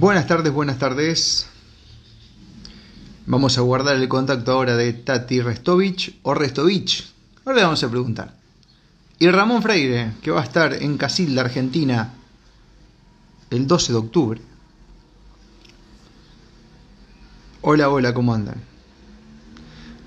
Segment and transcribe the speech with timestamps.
[0.00, 1.46] Buenas tardes, buenas tardes.
[3.26, 7.12] Vamos a guardar el contacto ahora de Tati Restovich o Restovich.
[7.44, 8.34] Ahora le vamos a preguntar.
[9.18, 12.14] Y Ramón Freire, que va a estar en Casilda, Argentina,
[13.50, 14.40] el 12 de octubre.
[17.60, 18.62] Hola, hola, ¿cómo andan?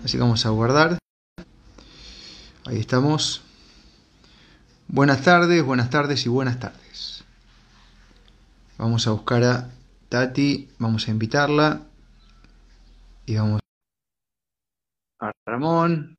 [0.03, 0.97] Así que vamos a guardar.
[2.65, 3.43] Ahí estamos.
[4.87, 7.23] Buenas tardes, buenas tardes y buenas tardes.
[8.79, 9.69] Vamos a buscar a
[10.13, 11.89] Tati, vamos a invitarla.
[13.25, 13.61] Y vamos
[15.19, 16.15] a Ramón.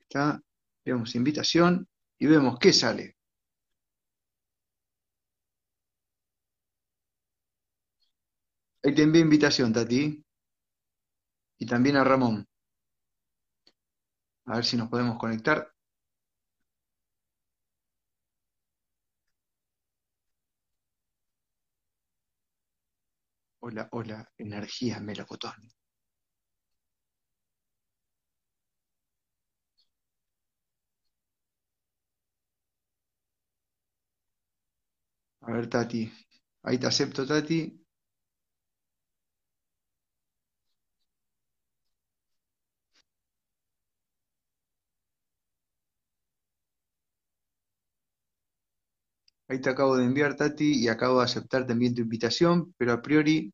[0.00, 0.42] Está,
[0.84, 3.16] vemos invitación y vemos qué sale.
[8.84, 10.22] Ahí te envío invitación, Tati.
[11.58, 12.46] Y también a Ramón.
[14.44, 15.71] A ver si nos podemos conectar.
[23.62, 25.54] Hola, hola, energía melocotón.
[35.42, 36.10] A ver, Tati.
[36.62, 37.81] Ahí te acepto, Tati.
[49.52, 53.02] Ahí te acabo de enviar, Tati, y acabo de aceptar también tu invitación, pero a
[53.02, 53.52] priori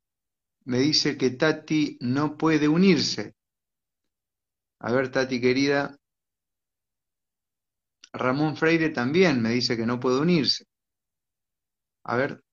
[0.64, 3.34] me dice que Tati no puede unirse.
[4.78, 5.96] A ver, Tati querida.
[8.12, 10.66] Ramón Freire también me dice que no puede unirse.
[12.04, 12.44] A ver,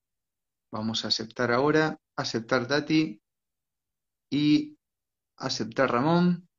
[0.71, 1.99] vamos a aceptar ahora.
[2.15, 3.21] Aceptar Tati.
[4.31, 4.75] Y
[5.37, 6.49] aceptar Ramón.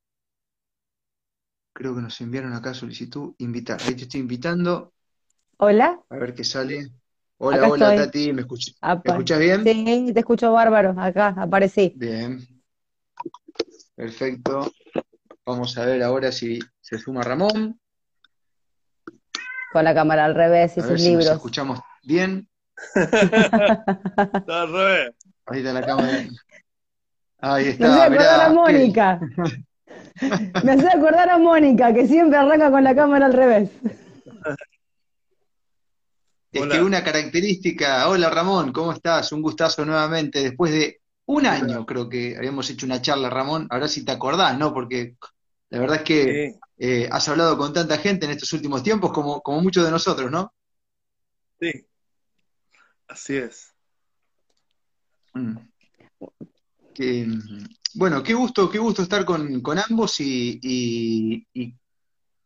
[1.75, 3.35] Creo que nos enviaron acá solicitud.
[3.39, 3.83] Invitar.
[3.83, 4.93] Ahí te estoy invitando.
[5.59, 5.99] Hola.
[6.11, 6.89] A ver qué sale.
[7.39, 9.63] Hola, hola Tati, ¿me, escuchas bien?
[9.65, 11.93] Sí, te escucho bárbaro, acá aparecí.
[11.97, 12.41] Bien,
[13.95, 14.73] perfecto.
[15.45, 17.79] Vamos a ver ahora si se suma Ramón.
[19.73, 21.27] Con la cámara al revés y sus libros.
[21.27, 22.49] nos escuchamos bien.
[22.95, 25.15] está al revés.
[25.47, 26.27] Ahí está la cámara.
[27.39, 27.87] Ahí está.
[27.89, 29.21] Me hace acordar a Mónica.
[30.65, 33.71] Me hace acordar a Mónica, que siempre arranca con la cámara al revés.
[36.57, 39.31] Es que una característica, hola Ramón, ¿cómo estás?
[39.33, 43.89] Un gustazo nuevamente, después de un año creo que habíamos hecho una charla, Ramón, ahora
[43.89, 44.73] sí te acordás, ¿no?
[44.73, 45.17] Porque
[45.71, 49.43] la verdad es que eh, has hablado con tanta gente en estos últimos tiempos como,
[49.43, 50.55] como muchos de nosotros, ¿no?
[51.61, 51.73] Sí,
[53.09, 53.73] así es.
[55.35, 55.59] Mm.
[57.95, 61.75] bueno, qué gusto, qué gusto estar con, ambos y, y, y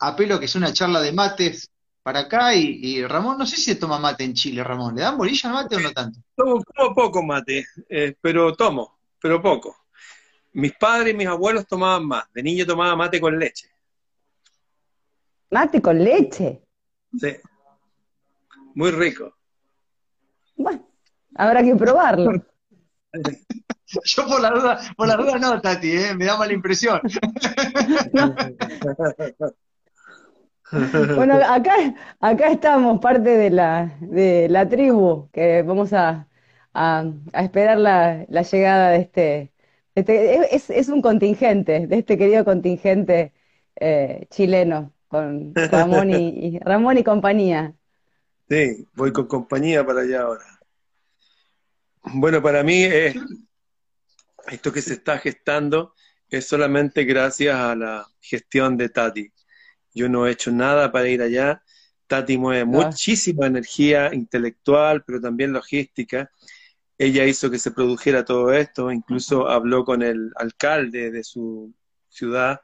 [0.01, 1.71] apelo a que sea una charla de mates
[2.03, 4.95] para acá y, Ramón, no sé si se toma mate en Chile, Ramón.
[4.95, 6.21] ¿Le dan bolilla al mate o no tanto?
[6.35, 6.63] Tomo,
[6.95, 9.77] poco mate, eh, pero tomo, pero poco.
[10.53, 12.33] Mis padres y mis abuelos tomaban más.
[12.33, 13.71] De niño tomaba mate con leche.
[15.51, 16.63] ¿Mate con leche?
[17.19, 17.37] Sí.
[18.75, 19.37] Muy rico.
[20.57, 20.89] Bueno,
[21.35, 22.33] habrá que probarlo.
[24.05, 26.15] Yo por la duda, por la duda no, Tati, ¿eh?
[26.15, 27.01] me da mala impresión.
[31.17, 31.75] Bueno, acá,
[32.21, 36.27] acá estamos, parte de la, de la tribu, que vamos a,
[37.33, 39.53] esperar la, llegada de este,
[39.95, 43.33] este es, es, un contingente, de este querido contingente
[43.77, 47.75] eh, chileno, con Ramón y, Ramón y compañía.
[48.49, 50.45] Sí, voy con compañía para allá ahora.
[52.15, 52.85] Bueno, para mí
[54.49, 55.95] esto que se está gestando
[56.29, 59.33] es solamente gracias a la gestión de Tati.
[59.95, 61.63] Yo no he hecho nada para ir allá.
[62.07, 66.31] Tati mueve muchísima energía intelectual, pero también logística.
[66.99, 71.73] Ella hizo que se produjera todo esto, incluso habló con el alcalde de su
[72.09, 72.61] ciudad.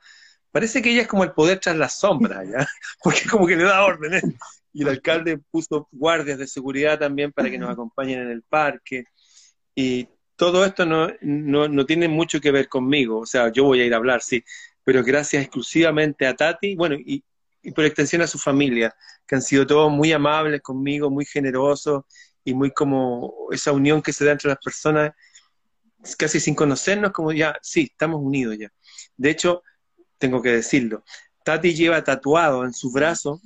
[0.51, 2.67] Parece que ella es como el poder tras las sombras, ¿ya?
[3.03, 4.25] Porque como que le da órdenes.
[4.73, 9.05] Y el alcalde puso guardias de seguridad también para que nos acompañen en el parque.
[9.75, 13.21] Y todo esto no, no, no tiene mucho que ver conmigo.
[13.21, 14.45] O sea, yo voy a ir a hablar, sí,
[14.87, 17.25] pero gracias exclusivamente a Tati, bueno, y,
[17.75, 18.95] por extensión a su familia,
[19.27, 22.05] que han sido todos muy amables conmigo, muy generosos
[22.45, 25.11] y muy como esa unión que se da entre las personas,
[26.17, 28.73] casi sin conocernos, como ya, sí, estamos unidos ya.
[29.17, 29.65] De hecho,
[30.19, 31.03] tengo que decirlo,
[31.45, 33.41] Tati lleva tatuado en su brazo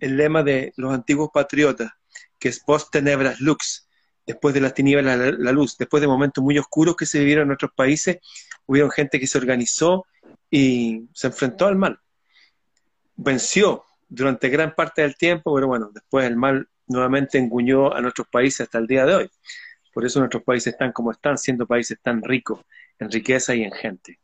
[0.00, 1.90] el lema de los antiguos patriotas,
[2.38, 3.86] que es post tenebras lux,
[4.26, 7.42] después de las tinieblas la, la, luz, después de momentos muy oscuros que se vivieron
[7.42, 8.16] en nuestros países,
[8.64, 10.06] hubieron gente que se organizó
[10.50, 11.98] y se enfrentó al mal.
[13.16, 18.28] Venció durante gran parte del tiempo, pero bueno, después el mal nuevamente enguñó a nuestros
[18.28, 19.30] países hasta el día de hoy.
[19.92, 22.60] Por eso nuestros países están como están, siendo países tan ricos
[22.98, 24.18] en riqueza y en gente.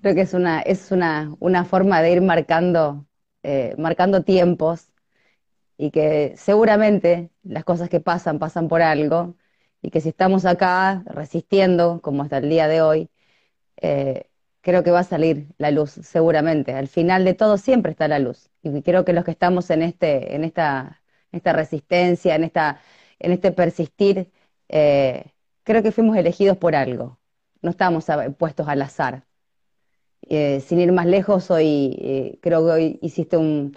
[0.00, 3.06] Creo que es una, es una, una forma de ir marcando,
[3.42, 4.88] eh, marcando tiempos
[5.76, 9.36] y que seguramente las cosas que pasan pasan por algo
[9.80, 13.10] y que si estamos acá resistiendo, como hasta el día de hoy,
[13.76, 14.28] eh,
[14.60, 16.72] creo que va a salir la luz, seguramente.
[16.72, 18.50] Al final de todo siempre está la luz.
[18.62, 21.02] Y creo que los que estamos en, este, en esta,
[21.32, 22.80] esta resistencia, en, esta,
[23.18, 24.30] en este persistir,
[24.68, 25.32] eh,
[25.64, 27.18] creo que fuimos elegidos por algo.
[27.60, 28.06] No estamos
[28.38, 29.24] puestos al azar.
[30.28, 33.76] Eh, sin ir más lejos, hoy eh, creo que hoy hiciste un,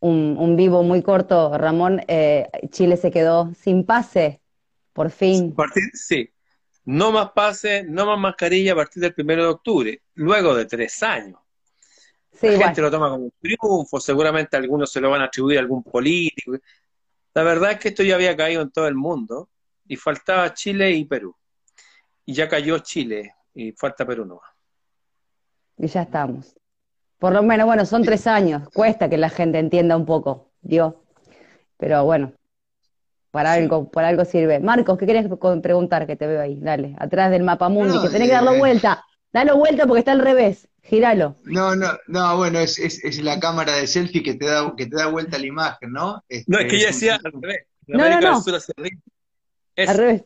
[0.00, 2.02] un, vivo muy corto, Ramón.
[2.08, 4.40] Eh, Chile se quedó sin pase,
[4.92, 5.54] por fin.
[5.94, 6.30] sí,
[6.88, 11.02] no más pase, no más mascarilla a partir del primero de octubre, luego de tres
[11.02, 11.38] años.
[12.40, 15.60] La gente lo toma como un triunfo, seguramente algunos se lo van a atribuir a
[15.60, 16.56] algún político.
[17.34, 19.50] La verdad es que esto ya había caído en todo el mundo
[19.86, 21.36] y faltaba Chile y Perú.
[22.24, 24.40] Y ya cayó Chile y falta Perú no
[25.78, 26.56] y ya estamos.
[27.18, 30.94] Por lo menos, bueno, son tres años, cuesta que la gente entienda un poco, Dios.
[31.76, 32.32] Pero bueno,
[33.30, 34.60] para algo, por algo sirve.
[34.60, 35.26] Marcos, ¿qué querías
[35.62, 36.58] preguntar que te veo ahí?
[36.60, 39.04] Dale, atrás del mapa mundi, que tenés que darlo eh, vuelta.
[39.32, 40.68] Dalo vuelta porque está al revés.
[40.82, 41.36] Gíralo.
[41.44, 44.96] No, no, no, bueno, es, es, la cámara de selfie que te da, que te
[44.96, 46.24] da vuelta la imagen, ¿no?
[46.46, 47.66] no, es que yo decía al revés.
[47.86, 48.42] no, no, no.
[49.76, 50.24] Al revés.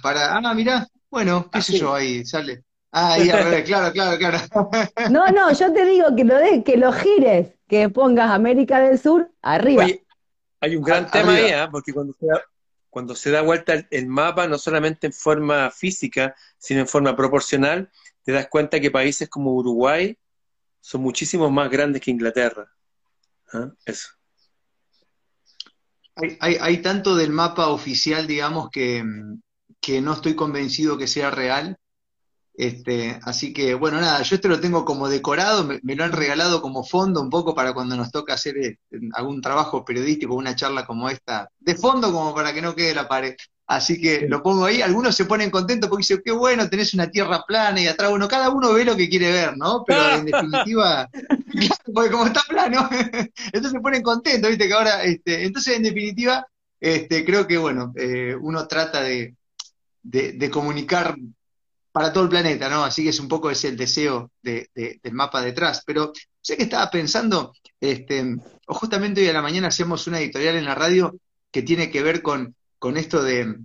[0.00, 2.62] Para, ah, mirá, bueno, qué sé yo, ahí sale.
[2.92, 4.38] Ah, claro, claro, claro.
[5.10, 8.98] No, no, yo te digo que lo de, que lo gires, que pongas América del
[8.98, 9.86] Sur arriba.
[10.60, 11.68] Hay un gran tema ahí, ¿eh?
[11.70, 12.42] porque cuando se, da,
[12.90, 17.90] cuando se da vuelta el, mapa, no solamente en forma física, sino en forma proporcional,
[18.22, 20.16] te das cuenta que países como Uruguay
[20.80, 22.70] son muchísimo más grandes que Inglaterra.
[23.52, 23.70] ¿Ah?
[23.84, 24.08] Eso.
[26.16, 29.04] Hay, hay, hay, tanto del mapa oficial, digamos, que,
[29.80, 31.78] que no estoy convencido que sea real
[32.58, 36.60] este, así que, bueno, nada, yo este lo tengo como decorado, me, lo han regalado
[36.60, 38.78] como fondo un poco para cuando nos toca hacer eh,
[39.12, 43.06] algún trabajo periodístico, una charla como esta, de fondo como para que no quede la
[43.06, 43.36] pared.
[43.68, 47.08] Así que lo pongo ahí, algunos se ponen contentos porque dicen, qué bueno, tenés una
[47.08, 49.84] tierra plana y atrás, bueno, cada uno ve lo que quiere ver, ¿no?
[49.86, 51.08] Pero en definitiva,
[51.94, 52.88] porque como está plano,
[53.52, 56.44] entonces se ponen contentos, viste, que ahora, este, entonces en definitiva,
[56.80, 59.36] este, creo que, bueno, eh, uno trata de,
[60.02, 61.14] de comunicar
[61.92, 62.84] para todo el planeta, ¿no?
[62.84, 65.82] Así que es un poco ese el deseo del mapa detrás.
[65.86, 68.36] Pero sé que estaba pensando, este,
[68.66, 71.14] o justamente hoy a la mañana hacemos una editorial en la radio
[71.50, 73.56] que tiene que ver con, con esto de,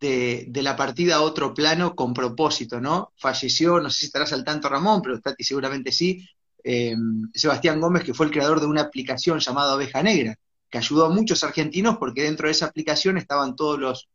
[0.00, 3.12] de, la partida a otro plano con propósito, ¿no?
[3.16, 6.26] Falleció, no sé si estarás al tanto Ramón, pero Tati seguramente sí,
[6.64, 10.36] em, Sebastián Gómez, que fue el creador de una aplicación llamada Oveja Negra,
[10.70, 14.08] que ayudó a muchos argentinos porque dentro de esa aplicación estaban todos los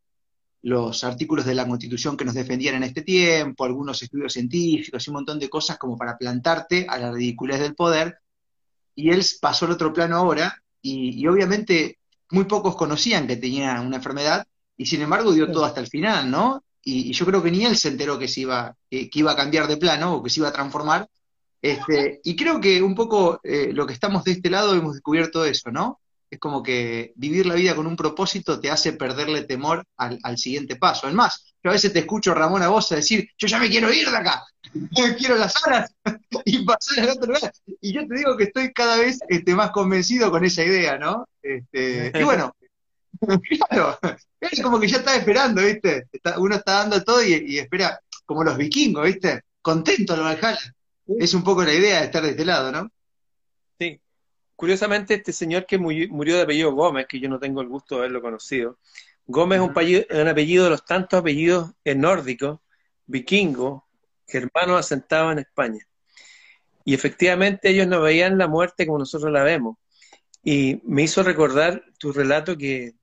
[0.64, 5.10] los artículos de la Constitución que nos defendían en este tiempo, algunos estudios científicos y
[5.10, 8.18] un montón de cosas como para plantarte a la ridiculez del poder.
[8.94, 11.98] Y él pasó al otro plano ahora y, obviamente
[12.30, 16.30] muy pocos conocían que tenía una enfermedad y sin embargo dio todo hasta el final,
[16.30, 16.64] ¿no?
[16.82, 19.68] Y, yo creo que ni él se enteró que se iba, que, iba a cambiar
[19.68, 21.06] de plano o que se iba a transformar.
[21.60, 25.44] Este, y creo que un poco eh, lo que estamos de este lado hemos descubierto
[25.44, 26.00] eso, ¿no?
[26.34, 30.76] Es como que vivir la vida con un propósito te hace perderle temor al, siguiente
[30.76, 31.08] paso.
[31.08, 33.70] Es más, yo a veces te escucho, Ramón, a vos a decir, yo ya me
[33.70, 34.44] quiero ir de acá,
[35.18, 35.94] quiero las alas
[36.44, 37.52] y pasar al otro lugar.
[37.80, 41.26] Y yo te digo que estoy cada vez este, más convencido con esa idea, ¿no?
[41.40, 42.54] Este, y bueno,
[43.68, 43.98] claro,
[44.40, 46.08] es como que ya está esperando, ¿viste?
[46.38, 49.42] uno está dando todo y, espera, como los vikingos, ¿viste?
[49.62, 50.74] Contento lo Valhalla.
[51.06, 52.90] Es un poco la idea de estar de este lado, ¿no?
[54.56, 58.02] Curiosamente, este señor que murió de apellido Gómez, que yo no tengo el gusto de
[58.02, 58.78] haberlo conocido,
[59.26, 62.60] Gómez es un, apellido, un apellido de los tantos apellidos nórdicos,
[63.06, 63.82] vikingos,
[64.26, 65.86] germanos asentados en España.
[66.84, 69.78] Y efectivamente ellos no veían la muerte como nosotros la vemos.
[70.42, 72.94] Y me hizo recordar tu relato que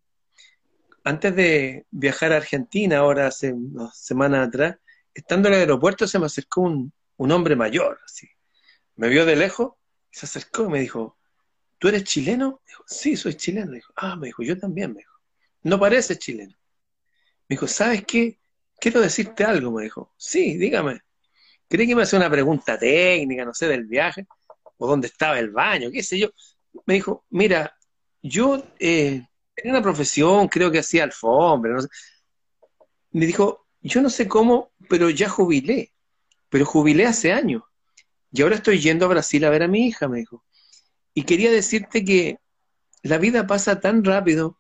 [1.03, 4.77] antes de viajar a Argentina, ahora hace unas semanas atrás,
[5.13, 8.27] estando en el aeropuerto se me acercó un, un hombre mayor, así.
[8.96, 9.74] Me vio de lejos,
[10.12, 11.17] se acercó y me dijo,
[11.81, 12.61] ¿tú eres chileno?
[12.67, 13.71] dijo, sí, soy chileno.
[13.71, 15.17] dijo, ah, me dijo, yo también, me dijo.
[15.63, 16.53] No pareces chileno.
[17.50, 18.39] Me dijo, ¿sabes qué?
[18.79, 20.13] Quiero decirte algo, me dijo.
[20.15, 21.01] Sí, dígame.
[21.67, 24.27] Creí que me hacía una pregunta técnica, no sé, del viaje,
[24.77, 26.29] o dónde estaba el baño, qué sé yo.
[26.85, 27.75] Me dijo, mira,
[28.21, 31.88] yo eh, tenía una profesión, creo que hacía alfombra, no sé.
[33.11, 35.93] Me dijo, yo no sé cómo, pero ya jubilé,
[36.47, 37.63] pero jubilé hace años.
[38.31, 40.43] Y ahora estoy yendo a Brasil a ver a mi hija, me dijo.
[41.13, 42.39] Y quería decirte que
[43.03, 44.57] la vida pasa tan rápido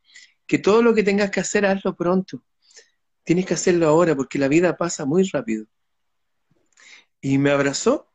[0.47, 2.43] que todo lo que tengas que hacer, hazlo pronto.
[3.23, 5.65] Tienes que hacerlo ahora porque la vida pasa muy rápido.
[7.21, 8.11] Y me abrazó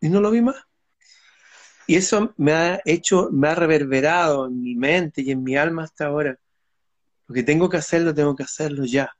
[0.00, 0.56] y no lo vi más.
[1.86, 5.84] Y eso me ha hecho, me ha reverberado en mi mente y en mi alma
[5.84, 6.38] hasta ahora.
[7.26, 9.10] Lo que tengo que hacerlo, tengo que hacerlo ya.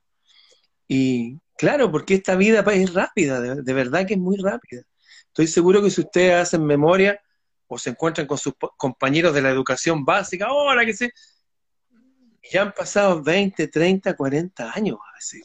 [0.87, 4.83] Y claro, porque esta vida es rápida, de, verdad que es muy rápida.
[5.27, 7.19] Estoy seguro que si ustedes hacen memoria
[7.67, 11.11] o se encuentran con sus compañeros de la educación básica, ahora que sé,
[12.51, 14.97] ya han pasado 20, 30, 40 años.
[15.17, 15.41] Así,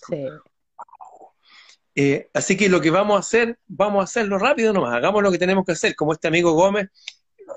[1.95, 5.31] eh, así que lo que vamos a hacer, vamos a hacerlo rápido nomás, hagamos lo
[5.31, 6.89] que tenemos que hacer, como este amigo Gómez,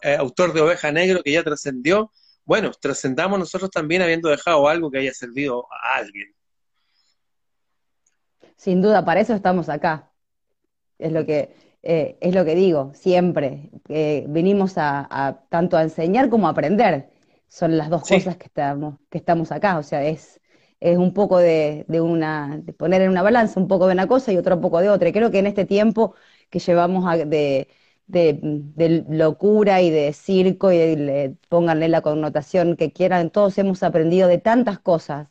[0.02, 2.12] eh, autor de Oveja Negro, que ya trascendió,
[2.46, 6.34] bueno, trascendamos nosotros también habiendo dejado algo que haya servido a alguien.
[8.58, 10.12] Sin duda, para eso estamos acá.
[10.98, 13.70] Es lo que, eh, es lo que digo, siempre.
[14.28, 17.10] venimos a, tanto a enseñar como a aprender.
[17.48, 19.78] Son las dos cosas que estamos, que estamos acá.
[19.78, 20.42] O sea, es,
[20.80, 24.32] es un poco de, una, de poner en una balanza un poco de una cosa
[24.34, 25.10] y otro poco de otra.
[25.10, 26.16] Y creo que en este tiempo
[26.50, 27.68] que llevamos de,
[28.08, 34.28] de, locura y de circo, y le, pónganle la connotación que quieran, todos hemos aprendido
[34.28, 35.28] de tantas cosas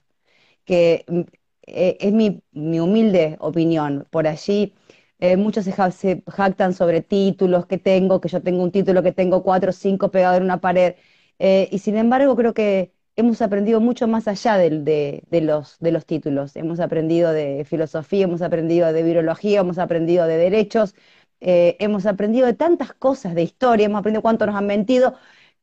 [0.65, 1.21] que mm,
[1.67, 4.07] eh, es mi, mi, humilde opinión.
[4.11, 4.75] Por allí
[5.23, 9.13] eh, muchos se, se, jactan sobre títulos que tengo, que yo tengo un título que
[9.13, 10.97] tengo cuatro o cinco pegado en una pared.
[11.39, 16.07] Eh, y sin embargo creo que hemos aprendido mucho más allá de, los, de los
[16.07, 16.57] títulos.
[16.57, 20.97] Hemos aprendido de filosofía, hemos aprendido de virología, hemos aprendido de derechos,
[21.41, 25.15] eh, hemos aprendido de tantas cosas, de historia, hemos aprendido cuánto nos han mentido.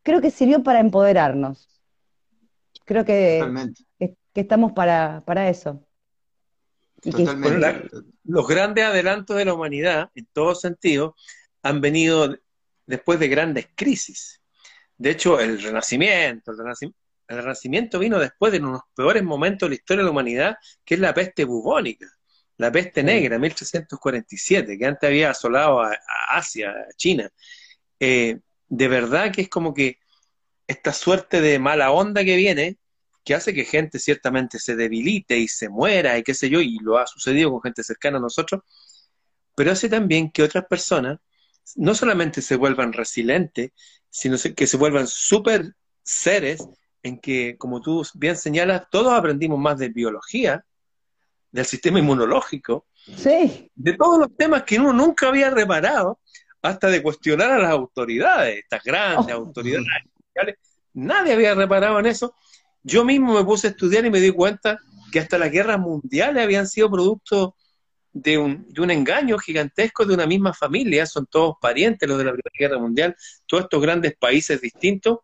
[0.03, 1.67] Creo que sirvió para empoderarnos.
[2.85, 3.43] Creo que,
[3.99, 5.83] que, estamos para, para eso.
[8.23, 11.15] Los grandes adelantos de la humanidad, en todo sentido,
[11.63, 12.37] han venido
[12.85, 14.41] después de grandes crisis.
[14.97, 19.23] De hecho, el Renacimiento, el Renacimiento el Renacimiento vino después de uno de los peores
[19.23, 22.07] momentos de la historia de la humanidad, que es la peste bubónica,
[22.57, 25.95] la peste negra, 1347, que antes había asolado a,
[26.29, 27.29] Asia, a China.
[27.99, 29.99] Eh, de verdad que es como que
[30.65, 32.78] esta suerte de mala onda que viene,
[33.29, 36.79] que hace que gente ciertamente se debilite y se muera y qué sé yo, y
[36.81, 38.63] lo ha sucedido con gente cercana a nosotros,
[39.53, 41.19] pero hace también que otras personas
[41.75, 43.69] no solamente se vuelvan resilientes,
[44.09, 46.67] sino que se vuelvan súper seres
[47.03, 50.65] en que, como tú bien señalas, todos aprendimos más de biología,
[51.51, 52.88] del sistema inmunológico,
[53.75, 56.19] de todos los temas que uno nunca había reparado,
[56.63, 59.38] hasta de cuestionar a las autoridades, estas grandes oh.
[59.38, 59.86] autoridades
[60.95, 62.33] Nadie había reparado en eso.
[62.83, 64.79] Yo mismo me puse a estudiar y me di cuenta
[65.12, 67.55] que hasta las guerras mundiales habían sido producto
[68.12, 72.24] de un, de un engaño gigantesco de una misma familia, son todos parientes los de
[72.25, 75.19] la Primera Guerra Mundial, todos estos grandes países distintos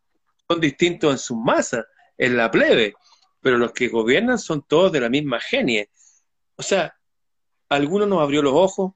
[0.48, 1.86] son distintos en sus masas,
[2.18, 2.94] en la plebe,
[3.42, 5.90] pero los que gobiernan son todos de la misma genie.
[6.56, 6.96] O sea,
[7.70, 8.94] algunos nos abrió los ojos,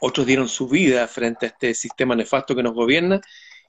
[0.00, 3.20] otros dieron su vida frente a este sistema nefasto que nos gobierna,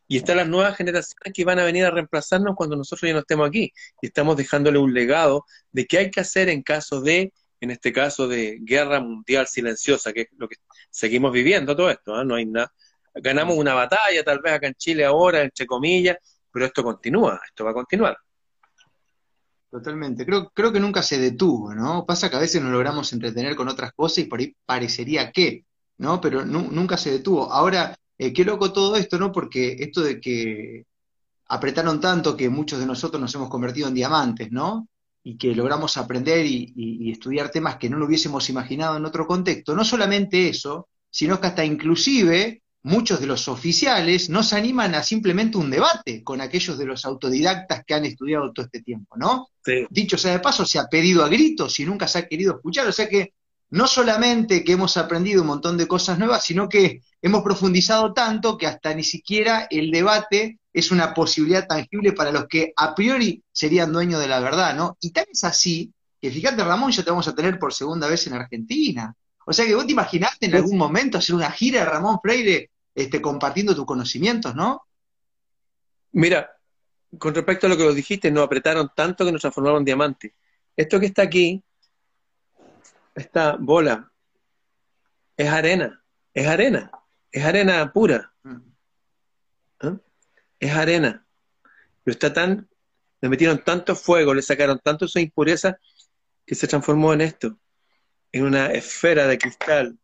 [0.08, 3.20] y están las nuevas generaciones que van a venir a reemplazarnos cuando nosotros ya no
[3.20, 3.72] estemos aquí.
[4.02, 7.92] Y estamos dejándole un legado de qué hay que hacer en caso de, en este
[7.92, 10.58] caso de guerra mundial silenciosa, que es lo que
[10.90, 12.24] seguimos viviendo todo esto, ¿ah?
[12.24, 12.72] no hay nada.
[13.16, 16.18] Ganamos una batalla, tal vez acá en Chile ahora, entre comillas,
[16.52, 18.18] pero esto continúa, esto va a continuar.
[19.72, 22.06] Totalmente, creo, creo que nunca se detuvo, ¿no?
[22.06, 25.66] Pasa que a veces nos logramos entretener con otras cosas y por ahí parecería que,
[25.98, 26.22] ¿no?
[26.22, 27.52] Pero nunca se detuvo.
[27.52, 29.32] Ahora, eh, qué loco todo esto, ¿no?
[29.32, 30.86] Porque esto de que
[31.48, 34.88] apretaron tanto que muchos de nosotros nos hemos convertido en diamantes, ¿no?
[35.24, 39.76] Y que logramos aprender y, estudiar temas que no lo hubiésemos imaginado en otro contexto.
[39.76, 45.02] No solamente eso, sino que hasta inclusive muchos de los oficiales no se animan a
[45.02, 49.48] simplemente un debate con aquellos de los autodidactas que han estudiado todo este tiempo, ¿no?
[49.90, 52.88] Dicho sea de paso, se ha pedido a gritos y nunca se ha querido escuchar,
[52.88, 53.34] o sea que
[53.70, 58.58] no solamente que hemos aprendido un montón de cosas nuevas, sino que hemos profundizado tanto
[58.58, 63.44] que hasta ni siquiera el debate es una posibilidad tangible para los que a priori
[63.52, 64.98] serían dueños de la verdad, ¿no?
[65.02, 65.92] Y tal es así
[66.22, 69.16] que fíjate, Ramón, ya te vamos a tener por segunda vez en Argentina.
[69.46, 72.72] O sea que vos te imaginaste en algún momento hacer una gira de Ramón Freire
[72.94, 74.88] este, compartiendo tus conocimientos, ¿no?
[76.14, 76.50] Mira,
[77.18, 80.34] con respecto a lo que lo dijiste, nos apretaron tanto que nos transformaron en diamante.
[80.76, 81.64] Esto que está aquí,
[83.16, 84.12] esta bola,
[85.38, 86.04] es arena,
[86.34, 86.92] es arena,
[87.32, 88.34] es arena pura.
[89.80, 89.98] ¿Ah?
[90.60, 91.26] Es arena.
[92.04, 92.70] Pero está tan,
[93.22, 95.80] le metieron tanto fuego, le sacaron tanto esa impureza
[96.46, 97.58] que se transformó en esto.
[98.32, 99.98] en una esfera de cristal.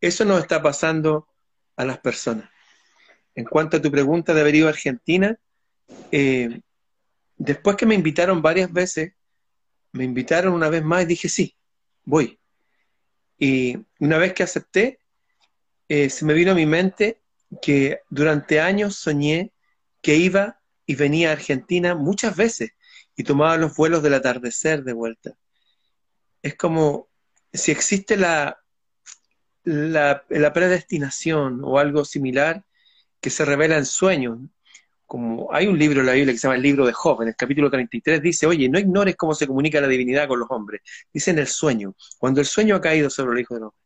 [0.00, 1.28] Eso nos está pasando
[1.76, 2.48] a las personas.
[3.34, 5.38] En cuanto a tu pregunta de haber ido a Argentina,
[6.10, 6.60] eh,
[7.36, 9.12] después que me invitaron varias veces,
[9.92, 11.56] me invitaron una vez más y dije, sí,
[12.04, 12.38] voy.
[13.38, 14.98] Y una vez que acepté,
[15.88, 17.20] eh, se me vino a mi mente
[17.60, 19.52] que durante años soñé
[20.02, 22.72] que iba y venía a Argentina muchas veces
[23.16, 25.36] y tomaba los vuelos del atardecer de vuelta.
[26.42, 27.08] Es como
[27.52, 28.60] si existe la,
[29.62, 32.64] la, la predestinación o algo similar
[33.20, 34.38] que se revela en sueños.
[35.06, 37.28] Como hay un libro en la Biblia que se llama el libro de Job, en
[37.28, 40.80] el capítulo 33 dice, oye, no ignores cómo se comunica la divinidad con los hombres.
[41.12, 43.78] Dice en el sueño, cuando el sueño ha caído sobre el Hijo de hombre.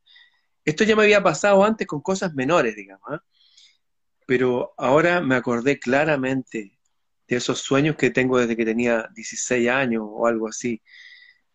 [0.64, 3.22] Esto ya me había pasado antes con cosas menores, digamos, ¿ah?
[4.26, 6.78] pero ahora me acordé claramente
[7.26, 10.82] de esos sueños que tengo desde que tenía 16 años o algo así.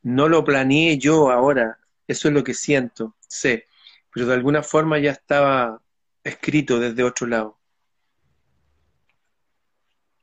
[0.02, 3.68] No lo planeé yo ahora, eso es lo que siento, sé,
[4.12, 5.82] pero de alguna forma ya estaba
[6.24, 7.60] escrito desde otro lado.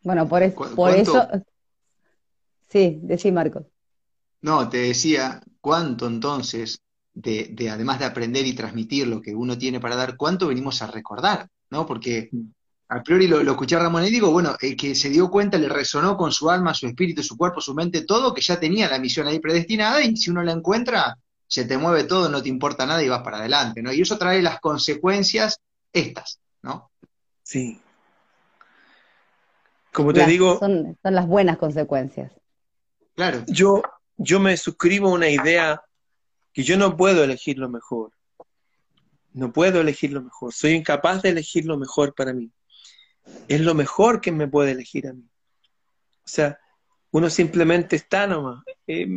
[0.02, 1.26] Bueno, por, por eso...
[2.68, 3.64] Sí, decí Marcos.
[4.42, 6.80] No, te decía, ¿cuánto entonces,
[7.12, 10.80] de, de, además de aprender y transmitir lo que uno tiene para dar, cuánto venimos
[10.80, 11.48] a recordar?
[11.68, 11.84] ¿No?
[11.84, 12.30] Porque
[12.88, 15.68] a priori lo, escuché a Ramón y digo, bueno, el que se dio cuenta le
[15.68, 18.98] resonó con su alma, su espíritu, su cuerpo, su mente, todo, que ya tenía la
[18.98, 21.16] misión ahí predestinada y si uno la encuentra,
[21.46, 23.92] se te mueve todo, no te importa nada y vas para adelante, ¿no?
[23.92, 25.60] Y eso trae las consecuencias
[25.92, 26.90] estas, ¿no?
[27.44, 27.80] Sí.
[29.92, 30.58] Como te digo...
[30.58, 32.32] Son, son, las buenas consecuencias.
[33.14, 33.42] Claro.
[33.46, 33.82] Yo,
[34.16, 35.82] yo me suscribo a una idea
[36.52, 38.12] que yo no puedo elegir lo mejor.
[39.32, 40.52] No puedo elegir lo mejor.
[40.52, 42.50] Soy incapaz de elegir lo mejor para mí
[43.48, 45.28] es lo mejor que me puede elegir a mí.
[46.24, 46.58] O sea,
[47.10, 48.62] uno simplemente está nomás.
[48.86, 49.08] Eh,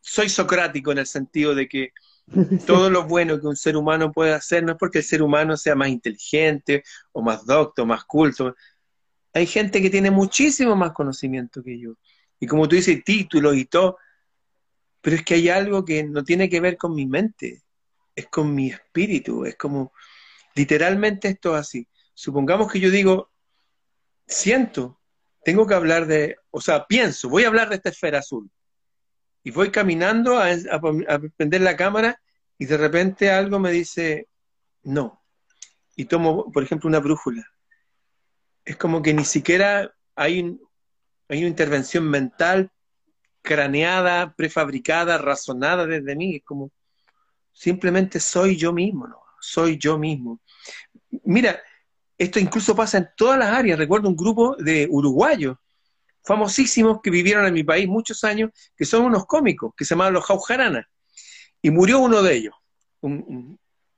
[0.00, 1.92] soy socrático en el sentido de que
[2.66, 5.56] todo lo bueno que un ser humano puede hacer no es porque el ser humano
[5.56, 8.54] sea más inteligente o más docto, o más culto.
[9.34, 11.94] Hay gente que tiene muchísimo más conocimiento que yo.
[12.38, 13.98] Y como tú dices, títulos y todo.
[15.00, 17.62] Pero es que hay algo que no tiene que ver con mi mente,
[18.14, 19.92] es con mi espíritu, es como,
[20.54, 21.88] literalmente esto es así.
[22.14, 23.30] Supongamos que yo digo,
[24.26, 25.00] siento,
[25.44, 28.50] tengo que hablar de, o sea, pienso, voy a hablar de esta esfera azul.
[29.42, 30.48] Y voy caminando a,
[31.36, 32.18] prender la cámara
[32.56, 34.28] y de repente algo me dice,
[34.84, 35.22] no.
[35.96, 37.44] Y tomo, por ejemplo, una brújula.
[38.64, 40.58] Es como que ni siquiera hay,
[41.28, 42.70] hay una intervención mental
[43.42, 46.36] craneada, prefabricada, razonada desde mí.
[46.36, 46.70] Es como,
[47.52, 49.20] simplemente soy yo mismo, ¿no?
[49.40, 50.40] Soy yo mismo.
[51.24, 51.60] Mira,
[52.16, 53.78] esto incluso pasa en todas las áreas.
[53.78, 55.56] Recuerdo un grupo de uruguayos
[56.24, 60.14] famosísimos que vivieron en mi país muchos años, que son unos cómicos, que se llamaban
[60.14, 60.88] los Jaujarana.
[61.60, 62.54] Y murió uno de ellos.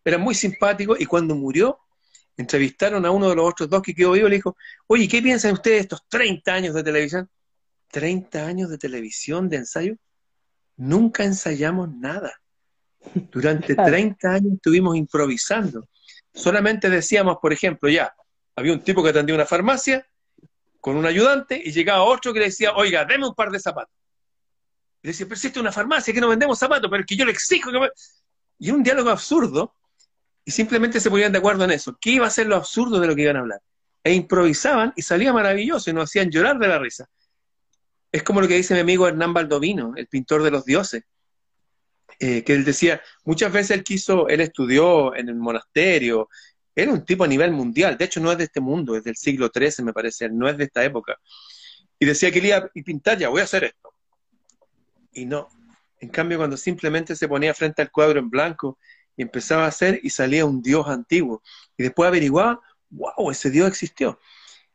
[0.04, 1.78] era muy simpático y cuando murió,
[2.36, 5.22] entrevistaron a uno de los otros dos que quedó vivo y le dijo, oye, ¿qué
[5.22, 7.30] piensan ustedes de estos 30 años de televisión?
[7.90, 9.94] 30 años de televisión, de ensayo.
[10.76, 12.32] Nunca ensayamos nada.
[13.14, 15.88] Durante 30 años estuvimos improvisando.
[16.34, 18.14] Solamente decíamos, por ejemplo, ya,
[18.54, 20.06] había un tipo que atendía una farmacia
[20.80, 23.94] con un ayudante y llegaba otro que le decía, oiga, deme un par de zapatos.
[25.02, 27.16] Y decía, pero si esto es una farmacia, que no vendemos zapatos, pero es que
[27.16, 27.90] yo le exijo que
[28.58, 29.74] Y era un diálogo absurdo
[30.46, 31.98] y simplemente se ponían de acuerdo en eso.
[32.00, 33.60] ¿Qué iba a ser lo absurdo de lo que iban a hablar?
[34.04, 37.10] E improvisaban y salía maravilloso y nos hacían llorar de la risa.
[38.12, 41.02] Es como lo que dice mi amigo Hernán Baldovino, el pintor de los dioses.
[42.20, 46.28] Eh, que él decía, muchas veces él quiso, él estudió en el monasterio,
[46.74, 49.16] era un tipo a nivel mundial, de hecho no es de este mundo, es del
[49.16, 51.18] siglo XIII me parece, no es de esta época.
[51.98, 53.92] Y decía que él iba a pintar, ya voy a hacer esto.
[55.12, 55.48] Y no.
[55.98, 58.78] En cambio, cuando simplemente se ponía frente al cuadro en blanco
[59.16, 61.42] y empezaba a hacer y salía un dios antiguo.
[61.76, 64.18] Y después averiguaba, wow, ese dios existió.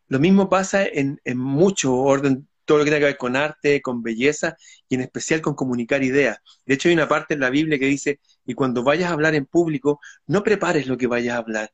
[0.07, 3.81] Lo mismo pasa en, en mucho orden todo lo que tiene que ver con arte,
[3.81, 4.55] con belleza
[4.87, 6.39] y en especial con comunicar ideas.
[6.65, 9.35] De hecho, hay una parte en la Biblia que dice, y cuando vayas a hablar
[9.35, 11.71] en público, no prepares lo que vayas a hablar,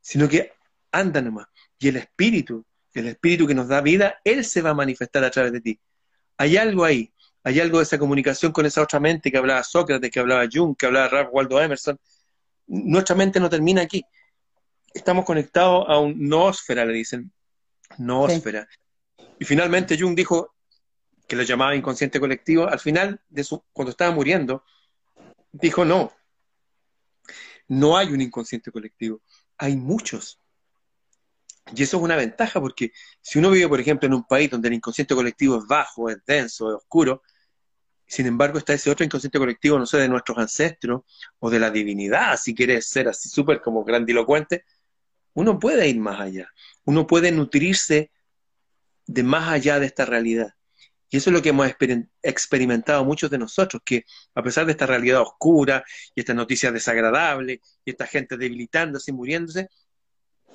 [0.00, 0.52] sino que
[0.92, 1.46] anda nomás.
[1.78, 5.30] Y el Espíritu, el Espíritu que nos da vida, Él se va a manifestar a
[5.30, 5.80] través de ti.
[6.36, 7.12] Hay algo ahí,
[7.48, 10.76] hay algo de esa comunicación con esa otra mente que hablaba Sócrates, que hablaba Jung,
[10.76, 11.98] que hablaba Ralph Waldo Emerson.
[12.66, 14.04] Nuestra mente no termina aquí.
[14.92, 17.32] Estamos conectados a un noósfera, le dicen.
[17.96, 18.68] Noósfera.
[19.38, 20.56] Y finalmente Jung dijo,
[21.26, 24.62] que lo llamaba inconsciente colectivo, al final, de su, cuando estaba muriendo,
[25.50, 26.12] dijo, no,
[27.68, 29.22] no hay un inconsciente colectivo,
[29.56, 30.38] hay muchos.
[31.74, 34.68] Y eso es una ventaja porque si uno vive, por ejemplo, en un país donde
[34.68, 37.22] el inconsciente colectivo es bajo, es denso, es oscuro,
[38.08, 41.02] Sin embargo, está ese otro inconsciente colectivo, no sé, de nuestros ancestros
[41.38, 44.64] o de la divinidad, si quieres ser así súper como grandilocuente,
[45.34, 46.48] uno puede ir más allá,
[46.84, 48.10] uno puede nutrirse
[49.06, 50.54] de más allá de esta realidad.
[51.10, 51.70] Y eso es lo que hemos
[52.22, 57.60] experimentado muchos de nosotros, que a pesar de esta realidad oscura y estas noticias desagradables
[57.84, 59.68] y esta gente debilitándose y muriéndose,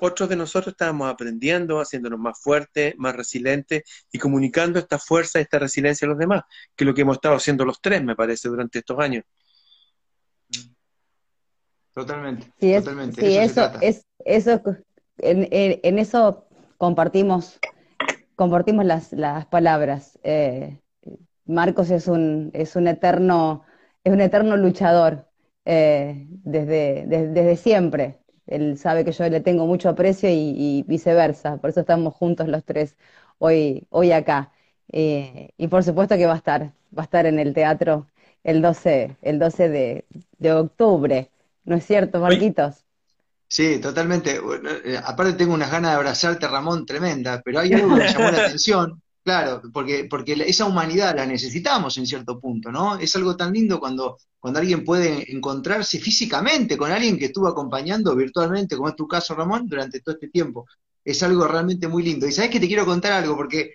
[0.00, 5.58] otros de nosotros estábamos aprendiendo, haciéndonos más fuertes, más resilientes y comunicando esta fuerza, esta
[5.58, 6.42] resiliencia a los demás,
[6.74, 9.24] que es lo que hemos estado haciendo los tres, me parece, durante estos años.
[11.92, 12.52] Totalmente.
[12.58, 13.42] Sí, totalmente.
[13.42, 14.60] eso, es, eso
[15.18, 17.58] en, eso compartimos,
[18.34, 20.18] compartimos las, las palabras.
[20.24, 20.80] Eh,
[21.46, 23.62] Marcos es un, es un eterno,
[24.02, 25.28] es un eterno luchador
[25.64, 28.23] eh, desde, desde siempre.
[28.46, 31.56] Él sabe que yo le tengo mucho aprecio y, viceversa.
[31.58, 32.96] Por eso estamos juntos los tres
[33.38, 34.52] hoy, hoy acá.
[34.92, 38.06] Eh, y por supuesto que va a estar, va a estar en el teatro
[38.44, 40.04] el 12, el 12 de,
[40.38, 41.30] de octubre.
[41.64, 42.84] ¿No es cierto, Marquitos?
[43.48, 44.40] Sí, totalmente.
[44.84, 48.30] Eh, aparte tengo unas ganas de abrazarte, Ramón, tremenda, pero hay algo que me llamó
[48.30, 52.96] la atención, claro, porque, porque esa humanidad la necesitamos en cierto punto, ¿no?
[52.98, 58.14] Es algo tan lindo cuando, cuando alguien puede encontrarse físicamente con alguien que estuvo acompañando
[58.14, 60.66] virtualmente, como es tu caso, Ramón, durante todo este tiempo.
[61.04, 62.26] Es algo realmente muy lindo.
[62.26, 63.74] Y sabes que te quiero contar algo, porque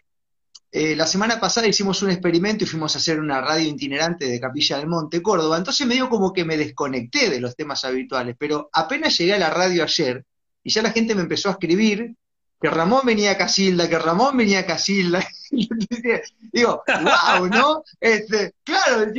[0.72, 4.40] eh, la semana pasada hicimos un experimento y fuimos a hacer una radio itinerante de
[4.40, 5.58] Capilla del Monte, Córdoba.
[5.58, 9.40] Entonces me dio como que me desconecté de los temas habituales, pero apenas llegué a
[9.40, 10.24] la radio ayer
[10.64, 12.16] y ya la gente me empezó a escribir
[12.62, 15.26] que Ramón venía a Casilda, que Ramón venía a Casilda.
[16.52, 17.84] Digo, wow, ¿no?
[18.00, 19.12] Este, claro,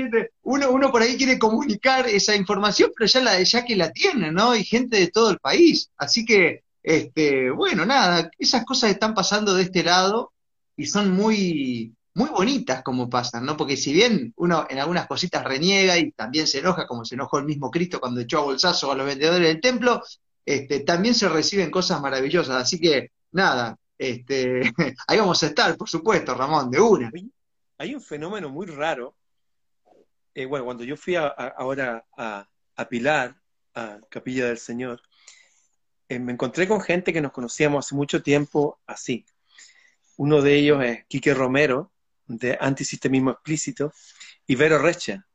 [0.43, 4.31] uno, uno por ahí quiere comunicar esa información, pero ya, la, ya que la tiene,
[4.31, 4.55] ¿no?
[4.55, 5.91] Y gente de todo el país.
[5.97, 10.33] Así que, este, bueno, nada, esas cosas están pasando de este lado
[10.77, 13.57] y son muy, muy bonitas como pasan, ¿no?
[13.57, 17.39] Porque si bien uno en algunas cositas reniega y también se enoja, como se enojó
[17.39, 20.03] el mismo Cristo cuando echó a bolsazo a los vendedores del templo,
[20.45, 22.57] este, también se reciben cosas maravillosas.
[22.57, 24.63] Así que, nada, este,
[25.07, 27.11] ahí vamos a estar, por supuesto, Ramón, de una.
[27.79, 29.17] Hay un fenómeno muy raro.
[30.35, 32.47] Eh, bueno, cuando yo fui ahora a,
[32.89, 33.37] Pilar,
[33.75, 35.03] a Capilla del Señor,
[36.09, 39.27] eh, me encontré con gente que nos conocíamos hace mucho tiempo así,
[40.21, 41.93] uno de ellos es Quique Romero,
[42.27, 43.91] de Antisistemismo Explícito,
[44.47, 45.27] y Vero Recha.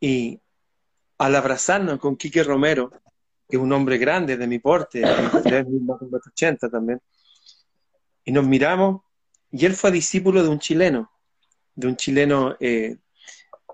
[0.00, 0.40] Y
[1.18, 2.90] al abrazarnos con Quique Romero,
[3.48, 5.06] que es un hombre grande de mi porte, de
[6.26, 7.00] 80 también,
[8.24, 9.02] y nos miramos,
[9.50, 11.10] y él fue discípulo de un chileno,
[11.74, 12.98] de un chileno, eh,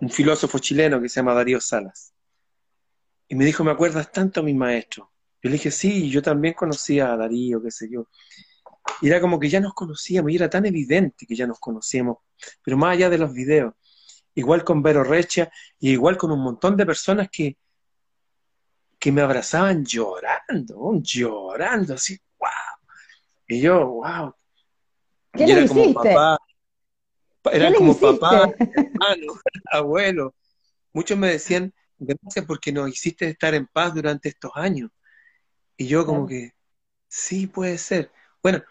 [0.00, 2.12] un filósofo chileno que se llama Darío Salas.
[3.26, 5.10] Y me dijo, ¿me acuerdas tanto a mi maestro?
[5.42, 8.08] Yo le dije, sí, yo también conocía a Darío, qué sé yo.
[9.00, 12.18] Y era como que ya nos conocíamos, y era tan evidente que ya nos conocíamos,
[12.62, 13.74] pero más allá de los videos.
[14.36, 17.56] Igual con Vero Recha, y igual con un montón de personas que,
[19.04, 22.48] que me abrazaban llorando, llorando, así, wow.
[23.46, 24.34] Y yo, wow.
[25.30, 26.38] ¿Qué era como papá.
[27.52, 29.34] Era como papá, hermano,
[29.70, 30.34] abuelo.
[30.94, 34.90] Muchos me decían, gracias porque nos hiciste estar en paz durante estos años.
[35.76, 36.52] Y yo como que,
[37.06, 38.10] sí, puede ser.
[38.42, 38.62] Bueno,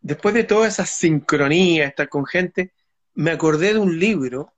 [0.00, 2.72] después de toda esa sincronía, estar con gente,
[3.14, 4.54] me acordé de un libro,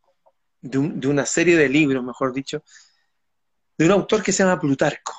[0.60, 0.76] de,
[1.08, 2.62] una serie de libros, mejor dicho,
[3.80, 5.14] de un autor que se llama Plutarco.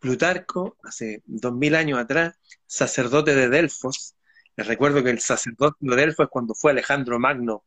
[0.00, 2.34] Plutarco, hace dos mil años atrás,
[2.66, 4.16] sacerdote de Delfos.
[4.56, 7.64] Les recuerdo que el sacerdote de Delfos es cuando fue Alejandro Magno.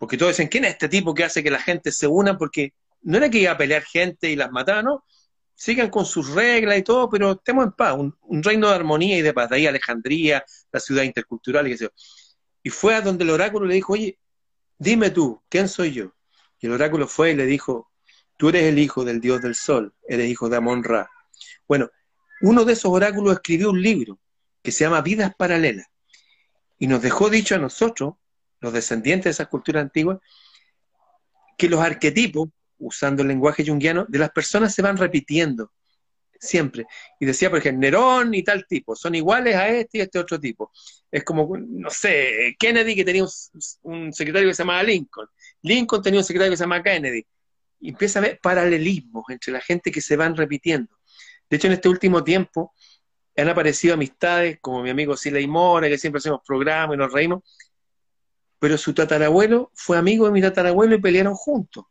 [0.00, 2.36] Porque todos dicen, ¿quién es este tipo que hace que la gente se una?
[2.36, 5.04] Porque no era que iba a pelear gente y las mataba, no
[5.54, 9.22] sigan con sus reglas y todo, pero estemos en paz, un, reino de armonía y
[9.22, 9.48] de paz.
[9.48, 11.90] De ahí Alejandría, la ciudad intercultural y qué sé yo.
[12.64, 14.18] Y fue a donde el oráculo le dijo, oye,
[14.76, 16.16] dime tú, ¿quién soy yo?
[16.58, 17.92] Y el oráculo fue y le dijo,
[18.36, 21.08] tú eres el hijo del dios del sol, eres hijo de Amon Ra.
[21.66, 21.90] Bueno,
[22.42, 24.18] uno de esos oráculos escribió un libro
[24.62, 25.86] que se llama Vidas Paralelas
[26.78, 28.14] y nos dejó dicho a nosotros,
[28.60, 30.18] los descendientes de esas culturas antiguas,
[31.56, 35.72] que los arquetipos usando el lenguaje junguiano, de las personas se van repitiendo
[36.38, 36.86] siempre.
[37.18, 40.38] Y decía, por ejemplo, Nerón y tal tipo, son iguales a este y este otro
[40.38, 40.70] tipo.
[41.10, 43.24] Es como, no sé, Kennedy que tenía
[43.82, 45.28] un, secretario que se llamaba Lincoln,
[45.62, 47.26] Lincoln tenía un secretario que se llamaba Kennedy.
[47.80, 50.98] Empieza a haber paralelismos entre la gente que se van repitiendo.
[51.48, 52.72] De hecho, en este último tiempo
[53.36, 57.42] han aparecido amistades como mi amigo Siley Mora, que siempre hacemos programas y nos reímos,
[58.58, 61.84] pero su tatarabuelo fue amigo de mi tatarabuelo y pelearon juntos.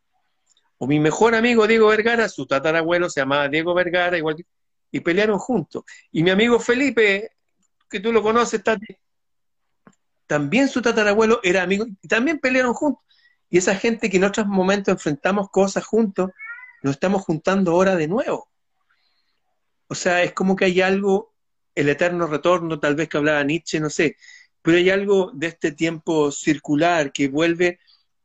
[0.78, 4.45] O mi mejor amigo Diego Vergara, su tatarabuelo se llamaba Diego Vergara, igual que,
[4.91, 5.84] y pelearon juntos.
[6.12, 7.32] Y mi amigo Felipe,
[7.89, 8.62] que tú lo conoces,
[10.28, 13.04] también su tatarabuelo era amigo y también pelearon juntos.
[13.56, 16.32] Y esa gente que en otros momentos enfrentamos cosas juntos,
[16.84, 18.50] nos estamos juntando ahora de nuevo.
[19.88, 21.34] O sea, es como que hay algo,
[21.74, 24.18] el eterno retorno, tal vez que hablaba Nietzsche, no sé,
[24.62, 27.80] pero hay algo de este tiempo circular que vuelve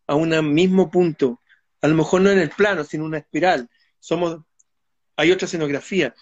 [0.08, 1.40] a un mismo punto,
[1.80, 3.70] a lo mejor no en el plano, sino una espiral.
[4.00, 4.40] Somos,
[5.14, 6.12] hay otra escenografía,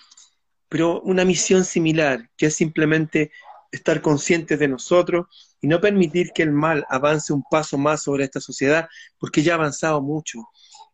[0.69, 3.33] pero una misión similar, que es simplemente
[3.71, 5.27] estar conscientes de nosotros
[5.61, 9.53] y no permitir que el mal avance un paso más sobre esta sociedad, porque ya
[9.53, 10.49] ha avanzado mucho.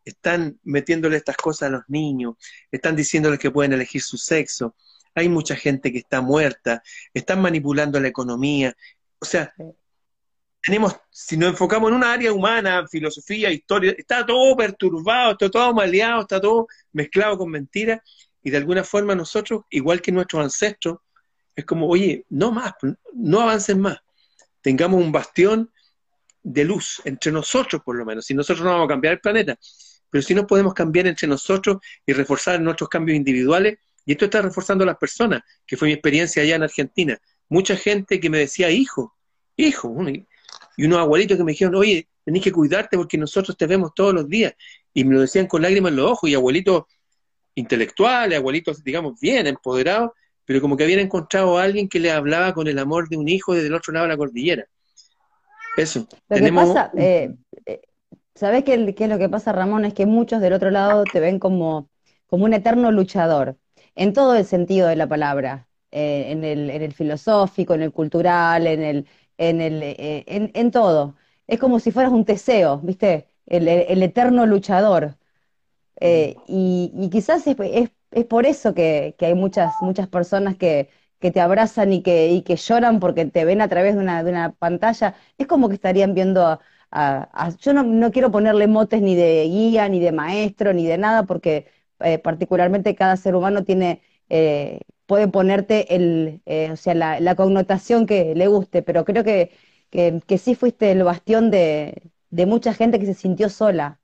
[0.04, 2.34] Están metiéndole estas cosas a los niños,
[2.70, 4.74] están diciéndoles que pueden elegir su sexo,
[5.14, 6.82] hay mucha gente que está muerta,
[7.12, 8.74] están manipulando la economía.
[9.20, 9.54] O sea,
[10.60, 15.72] tenemos, si nos enfocamos en una área humana, filosofía, historia, está todo perturbado, está todo
[15.72, 18.00] maleado, está todo mezclado con mentiras,
[18.42, 20.98] y de alguna forma nosotros, igual que nuestros ancestros,
[21.57, 22.75] es como, oye, no más,
[23.12, 23.99] no avancen más.
[24.61, 25.71] Tengamos un bastión
[26.43, 28.27] de luz entre nosotros, por lo menos.
[28.27, 29.59] Si nosotros no vamos a cambiar el planeta,
[30.11, 34.43] pero si no podemos cambiar entre nosotros y reforzar nuestros cambios individuales, y esto está
[34.43, 37.19] reforzando a las personas, que fue mi experiencia allá en Argentina.
[37.49, 39.14] Mucha gente que me decía, hijo,
[39.57, 39.97] hijo,
[40.77, 44.12] y unos abuelitos que me dijeron, oye, tenés que cuidarte porque nosotros te vemos todos
[44.12, 44.55] los días.
[44.93, 46.85] Y me lo decían con lágrimas en los ojos, y abuelitos
[47.55, 50.11] intelectuales, abuelitos, digamos, bien empoderados,
[50.44, 53.28] pero como que habían encontrado a alguien que le hablaba con el amor de un
[53.28, 54.66] hijo desde el otro lado de la cordillera.
[55.76, 56.07] Eso.
[56.28, 57.35] Lo que pasa, eh,
[57.66, 57.80] eh,
[58.35, 59.85] ¿sabés qué, qué, es lo que pasa, Ramón?
[59.85, 61.88] Es que muchos del otro lado te ven como,
[62.26, 63.57] como un eterno luchador,
[63.94, 67.92] en todo el sentido de la palabra, eh, en, el, en, el, filosófico, en el
[67.92, 69.07] cultural, en, el,
[69.38, 71.16] en, el, en, en, todo.
[71.46, 73.28] Es como si fueras un Teseo, ¿viste?
[73.46, 75.16] El, el eterno luchador.
[76.00, 81.40] Y, y, quizás es, es es por eso que, hay muchas, muchas personas que, te
[81.40, 84.53] abrazan y que, y que lloran porque te ven a través de una, de una
[84.53, 85.14] pantalla.
[85.38, 87.50] Es como que estarían viendo a...
[87.61, 91.66] yo no, quiero ponerle motes ni de guía, ni de maestro, ni de nada, porque
[92.00, 94.03] eh, particularmente cada ser humano tiene...
[94.29, 99.53] Eh, puede ponerte el, eh, o sea, la, connotación que le guste, pero creo que,
[99.90, 104.00] que, sí fuiste el bastión de, de, mucha gente que se sintió sola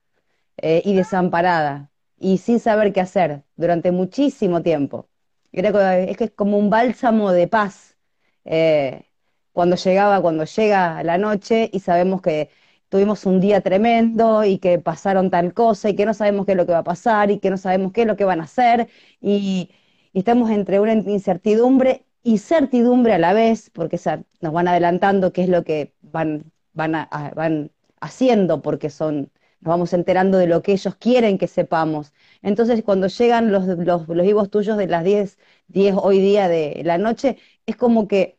[0.63, 1.90] y desamparada
[2.21, 5.09] y sin saber qué hacer durante muchísimo tiempo.
[5.53, 7.97] es que es como un bálsamo de paz
[8.45, 9.07] eh,
[9.53, 12.51] cuando llegaba, cuando llega la noche y sabemos que
[12.89, 16.59] tuvimos un día tremendo y que pasaron tal cosa y que no sabemos qué es
[16.59, 18.45] lo que va a pasar y que no sabemos qué es lo que van a
[18.45, 18.89] hacer
[19.21, 19.71] y,
[20.13, 23.99] estamos entre una incertidumbre y certidumbre a la vez porque
[24.41, 29.31] nos van adelantando qué es lo que van, van, van haciendo porque son
[29.61, 32.13] nos vamos enterando de lo que ellos quieren que sepamos.
[32.43, 36.99] Entonces, cuando llegan los, los, vivos tuyos de las 10, 10 hoy día de la
[36.99, 38.39] noche, es como que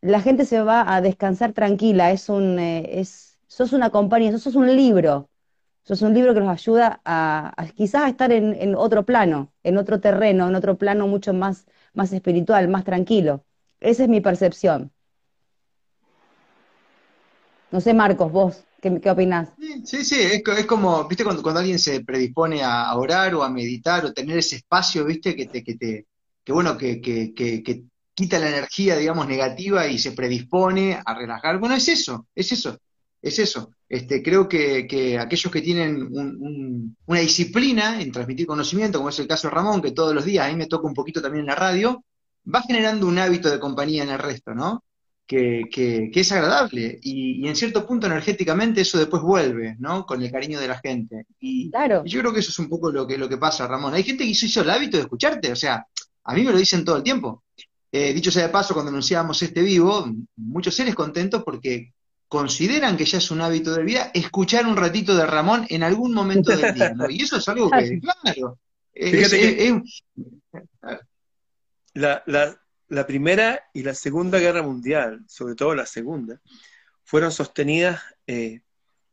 [0.00, 4.54] la gente se va a descansar tranquila, es un, eh, es, sos una compañía, sos
[4.56, 5.30] un libro,
[5.84, 9.78] sos un libro que nos ayuda a, quizás a estar en, en, otro plano, en
[9.78, 13.44] otro terreno, en otro plano mucho más, más espiritual, más tranquilo.
[13.80, 14.93] Esa es mi percepción.
[17.74, 18.64] No sé, Marcos, vos.
[18.80, 19.48] ¿Qué, opinás?
[19.84, 23.50] Sí, sí, es, es, como, viste, cuando, cuando alguien se predispone a orar o a
[23.50, 26.06] meditar o tener ese espacio, viste, que te, que te,
[26.44, 27.82] que bueno, que, que, que,
[28.14, 31.58] quita la energía, digamos, negativa y se predispone a relajar.
[31.58, 32.78] Bueno, es eso, es eso,
[33.20, 33.72] es eso.
[33.88, 39.26] Este, creo que, que aquellos que tienen una disciplina en transmitir conocimiento, como es el
[39.26, 41.48] caso de Ramón, que todos los días, a mí me toca un poquito también en
[41.48, 42.04] la radio,
[42.46, 44.84] va generando un hábito de compañía en el resto, ¿no?
[45.26, 50.04] Que, que, es agradable y, en cierto punto energéticamente eso después vuelve, ¿no?
[50.04, 51.26] Con el cariño de la gente.
[51.40, 52.04] Y, claro.
[52.04, 53.94] yo creo que eso es un poco lo que, lo que pasa, Ramón.
[53.94, 55.86] Hay gente que hizo el hábito de escucharte, o sea,
[56.24, 57.44] a mí me lo dicen todo el tiempo.
[57.90, 61.92] Eh, dicho sea de paso, cuando anunciábamos este vivo, muchos seres contentos porque
[62.28, 66.12] consideran que ya es un hábito de vida escuchar un ratito de Ramón en algún
[66.12, 66.92] momento del día.
[67.08, 68.58] Y eso es algo que, claro,
[71.94, 76.40] la, la, la Primera y la Segunda Guerra Mundial, sobre todo la Segunda,
[77.02, 78.62] fueron sostenidas eh,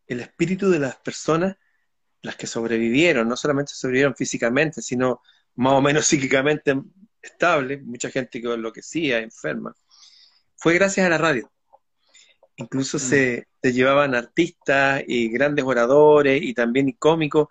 [0.07, 1.57] el espíritu de las personas,
[2.21, 5.21] las que sobrevivieron, no solamente sobrevivieron físicamente, sino
[5.55, 6.75] más o menos psíquicamente
[7.21, 9.75] estables, mucha gente que enloquecía, enferma,
[10.57, 11.51] fue gracias a la radio.
[12.57, 12.99] Incluso mm.
[12.99, 17.47] se, se, llevaban artistas y grandes oradores y también cómicos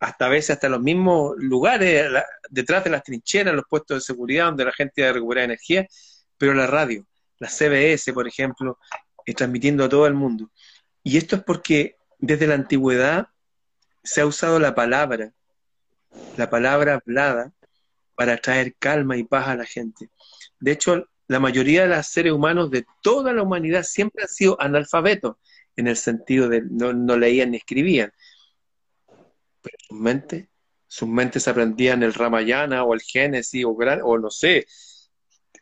[0.00, 2.10] hasta a veces hasta los mismos lugares,
[2.48, 5.86] detrás de las trincheras, los puestos de seguridad donde la gente ha recuperar energía,
[6.38, 7.06] pero la radio,
[7.38, 8.78] la CBS, por ejemplo,
[9.26, 10.50] eh, transmitiendo a todo el mundo.
[11.02, 13.28] Y esto es porque desde la antigüedad
[14.02, 15.32] se ha usado la palabra,
[16.38, 17.52] la palabra hablada,
[18.14, 20.10] para traer calma y paz a la gente.
[20.58, 24.60] De hecho, la mayoría de los seres humanos de toda la humanidad siempre han sido
[24.60, 25.36] analfabetos,
[25.76, 28.12] en el sentido de no, no leían ni escribían.
[29.62, 30.48] Pero sus mentes,
[30.86, 34.66] sus mentes aprendían el Ramayana o el Génesis o, o no sé,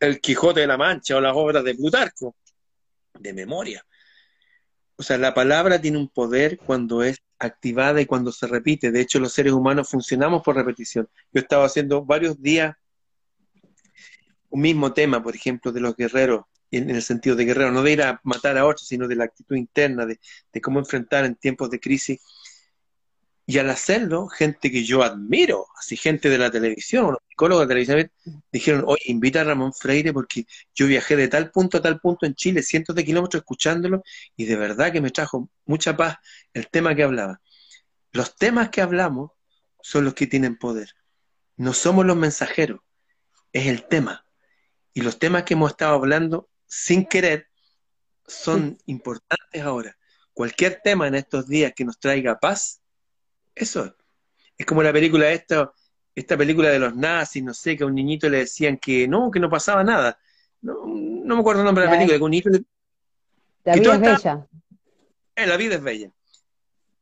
[0.01, 2.37] el Quijote de la Mancha o las obras de Plutarco,
[3.19, 3.85] de memoria.
[4.97, 8.91] O sea, la palabra tiene un poder cuando es activada y cuando se repite.
[8.91, 11.09] De hecho, los seres humanos funcionamos por repetición.
[11.33, 12.75] Yo estaba haciendo varios días
[14.51, 17.93] un mismo tema, por ejemplo, de los guerreros, en el sentido de guerrero, no de
[17.93, 20.19] ir a matar a otros, sino de la actitud interna, de,
[20.53, 22.21] de cómo enfrentar en tiempos de crisis
[23.51, 27.69] y al hacerlo, gente que yo admiro, así gente de la televisión, unos psicólogos de
[27.69, 31.99] televisión, dijeron, oye, invita a Ramón Freire porque yo viajé de tal punto a tal
[31.99, 34.03] punto en Chile, cientos de kilómetros escuchándolo,
[34.37, 36.17] y de verdad que me trajo mucha paz
[36.53, 37.41] el tema que hablaba.
[38.13, 39.31] Los temas que hablamos
[39.81, 40.95] son los que tienen poder.
[41.57, 42.81] No somos los mensajeros,
[43.55, 44.27] es el tema.
[44.93, 47.47] Y los temas que hemos estado hablando sin querer
[48.27, 49.97] son importantes ahora.
[50.35, 52.83] Cualquier tema en estos días que nos traiga paz,
[53.59, 53.95] eso
[54.59, 55.73] es como la película esta,
[56.15, 59.31] esta película de los nazis, no sé, que a un niñito le decían que no,
[59.31, 60.19] que no pasaba nada.
[60.61, 62.51] No, no me acuerdo el nombre de la película, que un niñito
[63.65, 64.47] La vida es bella.
[65.37, 66.11] Eh, la vida es bella.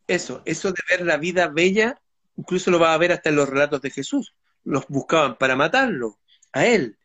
[0.06, 1.98] Eso, eso de ver la vida bella,
[2.36, 4.34] incluso lo va a ver hasta en los relatos de Jesús.
[4.62, 6.18] Los buscaban para matarlo,
[6.52, 6.98] a él.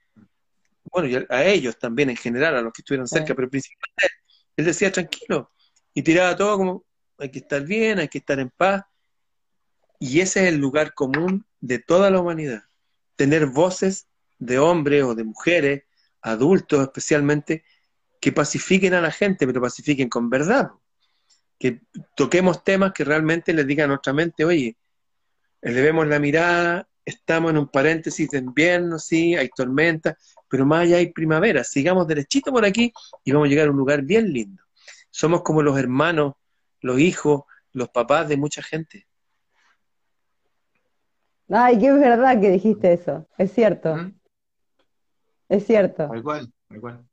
[0.92, 4.10] Bueno, y a ellos también en general, a los que estuvieron cerca, pero principalmente él.
[4.58, 5.52] Él decía tranquilo
[5.94, 6.86] y tiraba todo como
[7.18, 8.84] hay que estar bien, hay que estar en paz
[10.02, 12.64] y ese es el lugar común de toda la humanidad.
[13.16, 14.08] Tener voces
[14.40, 15.84] de hombres o de mujeres,
[16.24, 17.64] adultos especialmente,
[18.20, 20.72] que pacifiquen a la gente, pero pacifiquen con verdad.
[21.60, 21.82] Que
[22.16, 24.76] toquemos temas que realmente les digan a nuestra mente, oye,
[25.62, 30.18] elevemos la mirada, estamos en un paréntesis de invierno, sí, hay tormenta,
[30.50, 31.64] pero más allá hay primavera.
[31.64, 32.92] Sigamos derechito por aquí
[33.24, 34.64] y vamos a llegar a un lugar bien lindo.
[35.12, 36.34] Somos como los hermanos,
[36.80, 39.06] los hijos, los papás de mucha gente.
[41.52, 43.28] Ay, qué verdad que dijiste eso.
[43.38, 44.12] Es cierto.
[45.50, 46.08] Es cierto.
[46.08, 47.06] Tal cual, tal cual.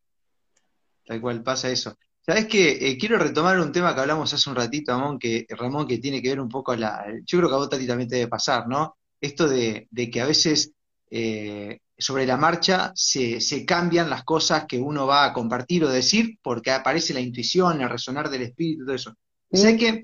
[1.05, 1.97] Tal cual, pasa eso.
[2.21, 2.91] ¿Sabes qué?
[2.91, 6.23] Eh, quiero retomar un tema que hablamos hace un ratito, Ramón, que, Ramón, que tiene
[6.23, 7.05] que ver un poco a la.
[7.25, 8.97] Yo creo que a vos, Tati, también te debe pasar, ¿no?
[9.21, 10.73] Esto de, que a veces
[11.11, 15.89] eh, sobre la marcha se, se, cambian las cosas que uno va a compartir o
[15.89, 19.15] decir porque aparece la intuición, el resonar del espíritu, todo eso.
[19.51, 20.03] Sé que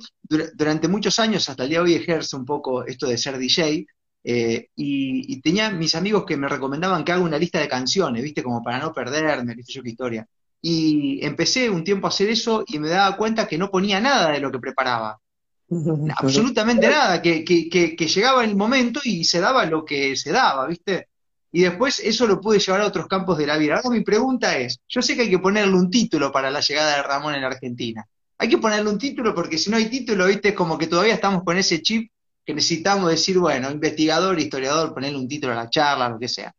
[0.55, 3.87] durante muchos años, hasta el día de hoy, ejerce un poco esto de ser DJ,
[4.27, 8.43] eh, y, tenía mis amigos que me recomendaban que haga una lista de canciones, ¿viste?
[8.43, 9.75] Como para no perderme, ¿viste?
[9.75, 10.27] Yo qué historia.
[10.63, 14.33] Y empecé un tiempo a hacer eso y me daba cuenta que no ponía nada
[14.33, 15.21] de lo que preparaba.
[16.17, 20.67] Absolutamente nada, que, que, que, llegaba el momento y se daba lo que se daba,
[20.67, 21.09] ¿viste?
[21.53, 23.77] Y después eso lo pude llevar a otros campos de la vida.
[23.77, 26.97] Ahora mi pregunta es, yo sé que hay que ponerle un título para la llegada
[26.97, 28.07] de Ramón en Argentina.
[28.39, 30.55] Hay que ponerle un título porque si no hay título, ¿viste?
[30.55, 32.11] Como que todavía estamos con ese chip
[32.45, 36.55] que necesitamos decir, bueno, investigador, historiador, ponerle un título a la charla, lo que sea.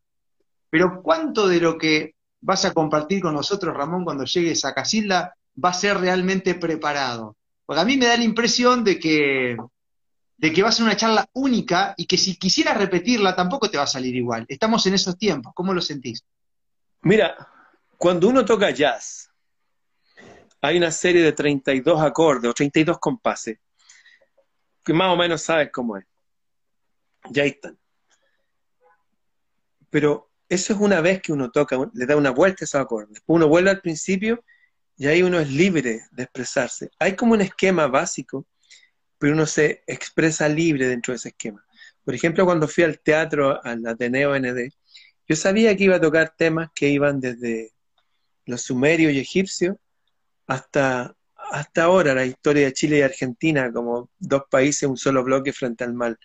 [0.70, 5.36] Pero ¿cuánto de lo que vas a compartir con nosotros, Ramón, cuando llegues a Casilda,
[5.64, 7.38] va a ser realmente preparado?
[7.66, 9.56] Porque a mí me da la impresión de que,
[10.38, 13.78] de que va a ser una charla única y que si quisieras repetirla tampoco te
[13.78, 14.46] va a salir igual.
[14.48, 16.24] Estamos en esos tiempos, ¿cómo lo sentís?
[17.04, 17.36] Mira,
[17.98, 19.30] cuando uno toca jazz,
[20.62, 23.60] hay una serie de 32 acordes o 32 compases
[24.86, 26.06] que más o menos sabes cómo es.
[27.32, 27.78] Ya están.
[29.90, 33.22] Pero eso es una vez que uno toca, le da una vuelta a esos acordes.
[33.26, 34.44] Uno vuelve al principio
[34.96, 36.92] y ahí uno es libre de expresarse.
[37.00, 38.46] Hay como un esquema básico,
[39.18, 41.66] pero uno se expresa libre dentro de ese esquema.
[42.04, 44.72] Por ejemplo, cuando fui al teatro, al Ateneo ND,
[45.28, 47.74] yo sabía que iba a tocar temas que iban desde
[48.46, 49.76] los sumerios y egipcios
[50.46, 51.16] hasta
[51.52, 55.84] hasta ahora la historia de Chile y Argentina como dos países, un solo bloque frente
[55.84, 56.18] al mal.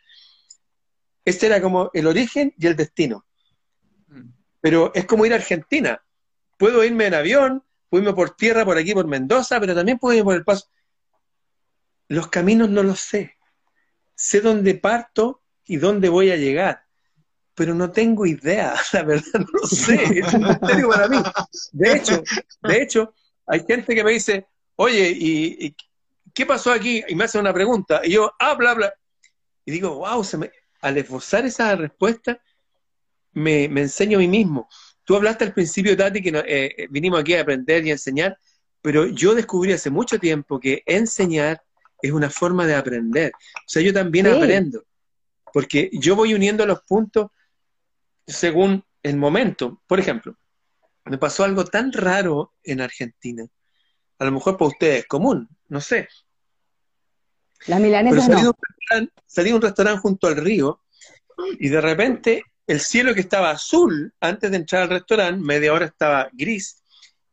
[1.25, 3.25] Este era como el origen y el destino.
[4.61, 6.03] Pero es como ir a Argentina.
[6.59, 10.17] Puedo irme en avión, puedo irme por tierra, por aquí, por Mendoza, pero también puedo
[10.17, 10.69] ir por el paso.
[12.09, 13.37] Los caminos no los sé.
[14.15, 16.85] Sé dónde parto y dónde voy a llegar,
[17.55, 20.19] pero no tengo idea, la verdad no lo sé.
[20.19, 21.19] Es un misterio para mí.
[21.73, 22.23] De hecho,
[22.63, 23.15] de hecho,
[23.47, 24.49] hay gente que me dice,
[24.81, 25.77] oye, ¿y,
[26.33, 27.03] qué pasó aquí?
[27.07, 28.95] Y me hace una pregunta, y yo, ah, bla, bla.
[29.67, 30.51] Y digo, wow, se me...
[30.81, 32.41] al esforzar esa respuesta,
[33.33, 34.69] me, enseño a mí mismo.
[35.05, 38.39] Tú hablaste al principio, Tati, que eh, vinimos aquí a aprender y a enseñar,
[38.81, 41.63] pero yo descubrí hace mucho tiempo que enseñar
[42.01, 43.33] es una forma de aprender.
[43.35, 44.83] O sea, yo también aprendo,
[45.53, 47.27] porque yo voy uniendo los puntos
[48.27, 49.83] según el momento.
[49.87, 50.39] Por ejemplo,
[51.05, 53.47] me pasó algo tan raro en Argentina.
[54.21, 56.09] A lo mejor para ustedes es común, no sé.
[57.67, 58.53] La milanesa salí, no.
[59.27, 60.83] salí a un restaurante junto al río
[61.59, 65.87] y de repente el cielo que estaba azul antes de entrar al restaurante, media hora
[65.87, 66.83] estaba gris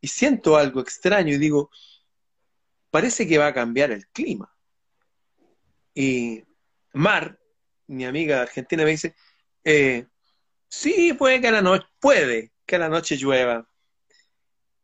[0.02, 1.70] y siento algo extraño y digo,
[2.90, 4.52] parece que va a cambiar el clima.
[5.94, 6.44] Y
[6.94, 7.38] Mar,
[7.88, 9.16] mi amiga argentina, me dice,
[9.64, 10.08] eh,
[10.68, 13.68] sí, puede que a la noche, puede que a la noche llueva.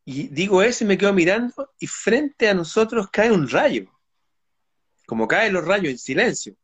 [0.05, 3.89] Y digo eso y me quedo mirando y frente a nosotros cae un rayo.
[5.05, 6.55] Como caen los rayos en silencio.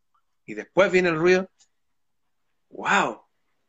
[0.45, 1.49] Y después viene el ruido.
[2.69, 3.21] ¡Wow!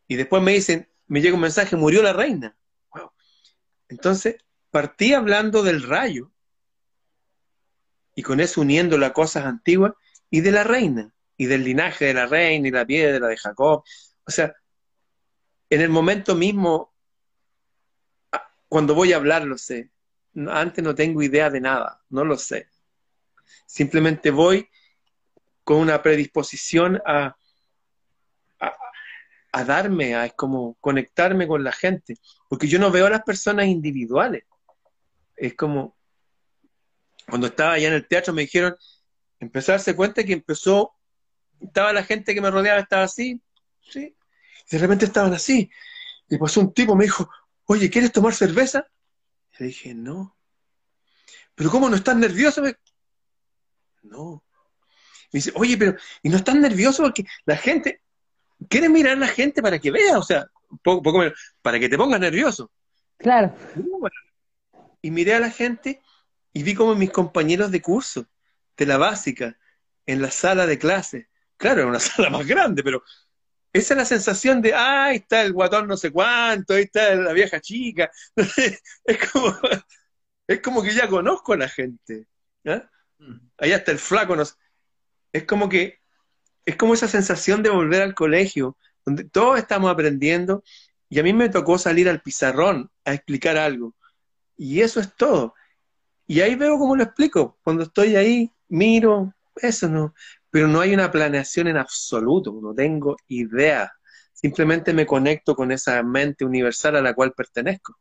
[0.09, 2.57] Y después me dicen, me llega un mensaje, murió la reina.
[2.95, 3.12] ¡Wow!
[3.89, 4.37] Entonces,
[4.71, 6.33] partí hablando del rayo.
[8.14, 9.93] Y con eso uniendo a cosas antiguas
[10.31, 11.14] y de la reina.
[11.37, 13.85] Y del linaje de la reina y la piedra de Jacob.
[14.25, 14.55] O sea,
[15.71, 16.93] en el momento mismo
[18.71, 19.91] cuando voy a hablar lo sé.
[20.49, 22.68] Antes no tengo idea de nada, no lo sé.
[23.66, 24.68] Simplemente voy
[25.64, 27.37] con una predisposición a,
[29.53, 32.16] a, darme, a como conectarme con la gente,
[32.49, 34.45] porque yo no veo a las personas individuales.
[35.35, 35.97] Es como,
[37.29, 38.77] cuando estaba allá en el teatro me dijeron,
[39.41, 40.93] empezó a darse cuenta que empezó,
[41.61, 43.43] estaba la gente que me rodeaba, estaba así,
[43.81, 44.16] sí,
[44.71, 45.68] y de repente estaban así.
[46.29, 47.29] Y pasó un tipo, me dijo,
[47.71, 48.85] oye, ¿quieres tomar cerveza?
[49.59, 50.37] Le dije, no.
[51.55, 52.62] ¿Pero cómo no estás nervioso?
[54.03, 54.45] No.
[55.33, 57.05] Me dice, oye, pero, ¿y no estás nervioso?
[57.05, 58.03] Porque la gente,
[58.68, 60.49] quiere mirar a la gente para que vea, o sea,
[60.83, 61.23] poco, poco
[61.62, 62.73] para que te pongas nervioso.
[63.16, 63.55] Claro.
[65.01, 66.03] Y miré a la gente
[66.53, 68.27] y vi como mis compañeros de curso,
[68.77, 69.57] de la básica,
[70.07, 71.29] en la sala de clase.
[71.57, 73.05] Claro, era una sala más grande, pero
[73.73, 77.14] esa es la sensación de, ah, ahí está el guatón no sé cuánto, ahí está
[77.14, 78.11] la vieja chica.
[79.05, 79.57] es, como,
[80.47, 82.27] es como que ya conozco a la gente.
[82.64, 83.37] Mm.
[83.59, 84.35] Allá está el flaco.
[84.35, 84.43] No
[85.33, 86.01] Es como que,
[86.64, 90.64] es como esa sensación de volver al colegio, donde todos estamos aprendiendo,
[91.09, 93.95] y a mí me tocó salir al pizarrón a explicar algo.
[94.57, 95.55] Y eso es todo.
[96.27, 97.59] Y ahí veo cómo lo explico.
[97.62, 100.14] Cuando estoy ahí, miro, eso no
[100.51, 103.93] pero no hay una planeación en absoluto, no tengo idea.
[104.33, 107.97] Simplemente me conecto con esa mente universal a la cual pertenezco.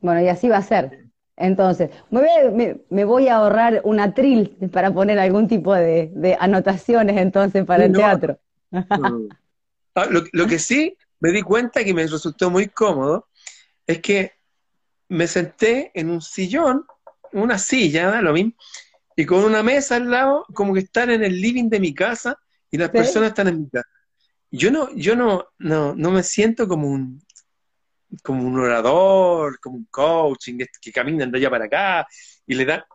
[0.00, 1.08] Bueno, y así va a ser.
[1.36, 7.84] Entonces, me voy, a ahorrar un atril para poner algún tipo de, anotaciones entonces para
[7.84, 8.38] el teatro.
[9.94, 13.28] Ah, lo, que sí me di cuenta que me resultó muy cómodo
[13.84, 14.32] es que
[15.08, 16.84] me senté en un sillón,
[17.32, 18.52] una silla, lo mismo,
[19.18, 22.38] y con una mesa al lado, como que están en el living de mi casa
[22.70, 23.88] y las personas están en mi casa.
[24.48, 27.20] Yo no, yo no, no, no me siento como un,
[28.22, 32.06] como un orador, como un coaching que, caminan de allá para acá
[32.46, 32.86] y le da.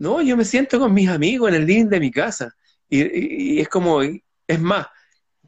[0.00, 2.54] No, yo me siento con mis amigos en el living de mi casa.
[2.86, 4.86] Y, es como, es más,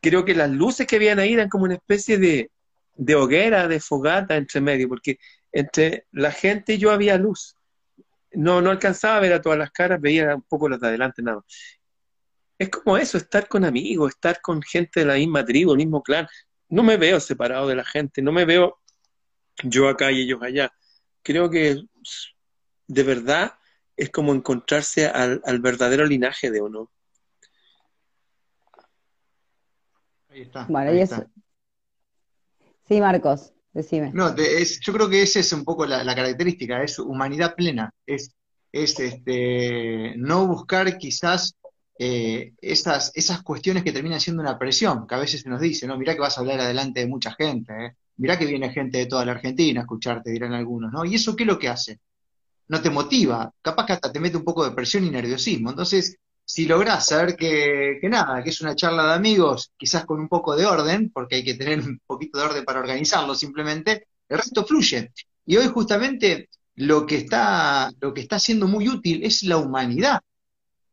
[0.01, 2.51] creo que las luces que habían ahí eran como una especie de,
[2.95, 5.19] de hoguera, de fogata entre medio, porque
[5.53, 7.57] entre la gente y yo había luz
[8.33, 11.22] no, no alcanzaba a ver a todas las caras, veía un poco las de adelante
[11.22, 11.45] nada.
[12.59, 16.03] Es como eso, estar con amigos, estar con gente de la misma tribu, el mismo
[16.03, 16.26] clan.
[16.68, 18.79] No me veo separado de la gente, no me veo
[19.62, 20.72] yo acá y ellos allá.
[21.22, 21.83] Creo que
[22.87, 23.55] de verdad
[23.97, 26.91] es como encontrarse al, verdadero linaje de uno.
[30.29, 30.66] Ahí está.
[32.87, 33.53] Sí, Marcos.
[34.12, 38.35] No, yo creo que esa es un poco la, característica, es humanidad plena, es,
[38.73, 41.55] es este, no buscar quizás
[41.99, 45.87] eh, esas, esas cuestiones que terminan siendo una presión, que a veces se nos dice,
[45.87, 47.97] no, mirá que vas a hablar adelante de mucha gente, ¿eh?
[48.16, 51.05] mirá que viene gente de toda la Argentina a escucharte, dirán algunos, ¿no?
[51.05, 52.01] ¿Y eso qué es lo que hace?
[52.69, 55.71] No te motiva, capaz que hasta te mete un poco de presión y nerviosismo.
[55.71, 56.19] Entonces,
[56.51, 60.57] si lográs saber que, nada, que es una charla de amigos, quizás con un poco
[60.57, 64.64] de orden, porque hay que tener un poquito de orden para organizarlo simplemente, el resto
[64.64, 65.12] fluye.
[65.44, 70.20] Y hoy justamente lo que está, lo que está siendo muy útil es la humanidad.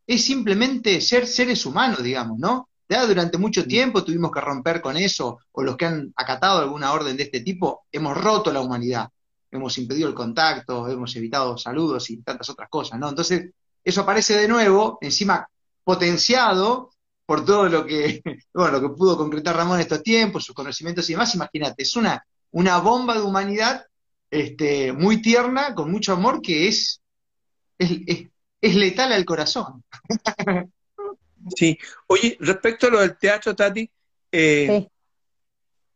[0.06, 2.68] Es simplemente ser seres humanos, digamos, ¿no?
[2.89, 6.91] Ya durante mucho tiempo tuvimos que romper con eso, o los que han acatado alguna
[6.91, 9.08] orden de este tipo, hemos roto la humanidad.
[9.49, 13.08] Hemos impedido el contacto, hemos evitado saludos y tantas otras cosas, ¿no?
[13.08, 13.51] Entonces,
[13.86, 15.48] eso aparece de nuevo, encima
[15.84, 16.92] potenciado
[17.26, 18.22] por todo lo que,
[18.54, 21.96] bueno, lo que pudo concretar Ramón en estos tiempos, sus conocimientos y demás, imagínate, es
[21.96, 23.86] una, una bomba de humanidad
[24.30, 27.00] este, muy tierna, con mucho amor, que es,
[27.78, 29.84] es, letal al corazón.
[31.56, 31.78] Sí.
[32.08, 33.88] Oye, respecto a lo del teatro, Tati,
[34.32, 34.88] eh,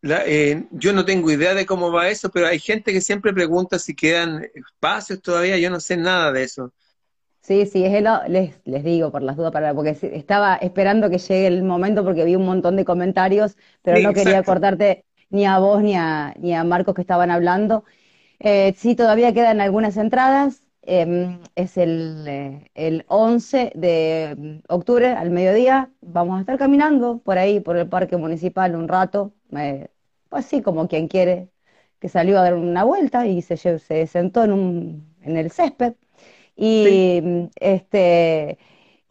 [0.03, 3.79] eh, yo no tengo idea de cómo va eso, pero hay gente que siempre pregunta
[3.79, 6.71] si quedan espacios todavía, yo no sé nada de eso.
[7.49, 11.47] Sí, sí, es les, les digo por las dudas, para, porque estaba esperando que llegue
[11.47, 15.81] el momento porque vi un montón de comentarios, pero no quería cortarte ni a vos
[15.81, 17.85] ni a, ni a Marcos que estaban hablando.
[18.39, 20.63] Eh, sí, todavía quedan algunas entradas.
[20.83, 25.91] Em, es el, eh, el 11 de octubre al mediodía.
[26.01, 29.89] Vamos a estar caminando por ahí, por el parque municipal un rato, pues
[30.31, 31.49] así como quien quiere,
[31.99, 35.93] que salió a dar una vuelta y se, se sentó en, un, en el césped.
[36.61, 38.57] Y este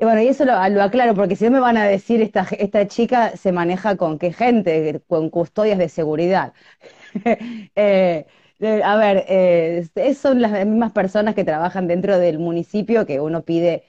[0.00, 2.86] y bueno, y eso lo, aclaro, porque si no me van a decir, esta, esta
[2.86, 6.52] chica se maneja con qué gente, con custodias de seguridad.
[7.74, 8.26] Eh,
[8.60, 13.44] eh, a ver, eh, son las mismas personas que trabajan dentro del municipio que uno
[13.44, 13.84] pide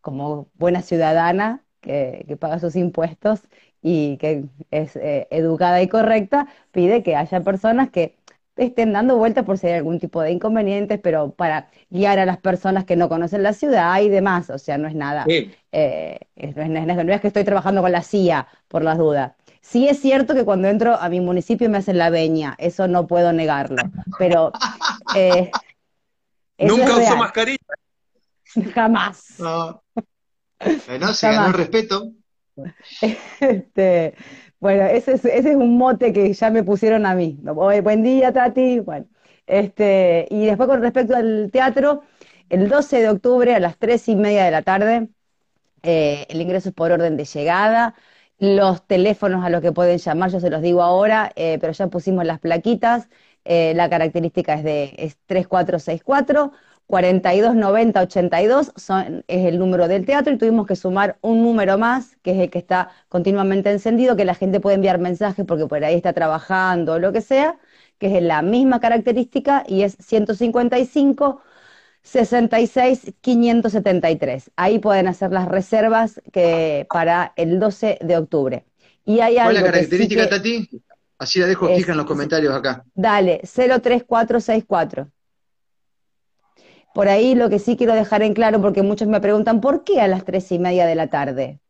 [0.00, 3.42] como buena ciudadana, que, que, paga sus impuestos
[3.82, 8.16] y que es educada y correcta, pide que haya personas que
[8.56, 12.38] estén dando vueltas por si hay algún tipo de inconvenientes, pero para guiar a las
[12.38, 17.12] personas que no conocen la ciudad y demás, o sea, no es nada, eh, no,
[17.12, 19.32] es, que estoy trabajando con la CIA, por las dudas.
[19.60, 23.06] Sí es cierto que cuando entro a mi municipio me hacen la veña, eso no
[23.06, 23.82] puedo negarlo,
[24.18, 24.52] pero...
[25.14, 25.50] Eh,
[26.58, 27.58] Nunca uso mascarilla.
[28.74, 29.38] Jamás.
[29.38, 29.82] No,
[31.00, 32.12] no se ganó el respeto.
[33.40, 34.14] Este,
[34.60, 37.38] bueno, ese es, ese es un mote que ya me pusieron a mí.
[37.42, 38.80] Buen día, Tati.
[38.80, 39.06] Bueno,
[39.46, 42.02] este, y después con respecto al teatro,
[42.48, 45.08] el 12 de octubre a las 3 y media de la tarde,
[45.82, 47.94] eh, el ingreso es por orden de llegada.
[48.38, 51.88] Los teléfonos a los que pueden llamar, yo se los digo ahora, eh, pero ya
[51.88, 53.08] pusimos las plaquitas.
[53.44, 56.52] Eh, la característica es de es 3464
[56.86, 62.32] 429082 son, es el número del teatro y tuvimos que sumar un número más, que
[62.32, 65.96] es el que está continuamente encendido, que la gente puede enviar mensajes porque por ahí
[65.96, 67.58] está trabajando o lo que sea,
[67.98, 71.40] que es la misma característica y es 155
[72.02, 74.50] 66 573.
[74.54, 78.64] Ahí pueden hacer las reservas que, para el 12 de octubre.
[79.04, 80.68] Y hay ¿Cuál es la característica, Tati?
[81.18, 82.84] Así la dejo fija en los comentarios acá.
[82.94, 85.10] Dale, 03464.
[86.96, 90.00] Por ahí lo que sí quiero dejar en claro, porque muchos me preguntan, ¿por qué
[90.00, 91.60] a las tres y media de la tarde?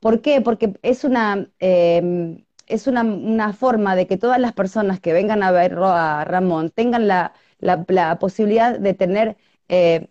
[0.00, 0.40] ¿Por qué?
[0.40, 5.50] Porque es una, em, es una, forma de que todas las personas que vengan a
[5.52, 7.34] ver a Ramón tengan la,
[8.18, 9.36] posibilidad de tener
[9.68, 10.08] eh,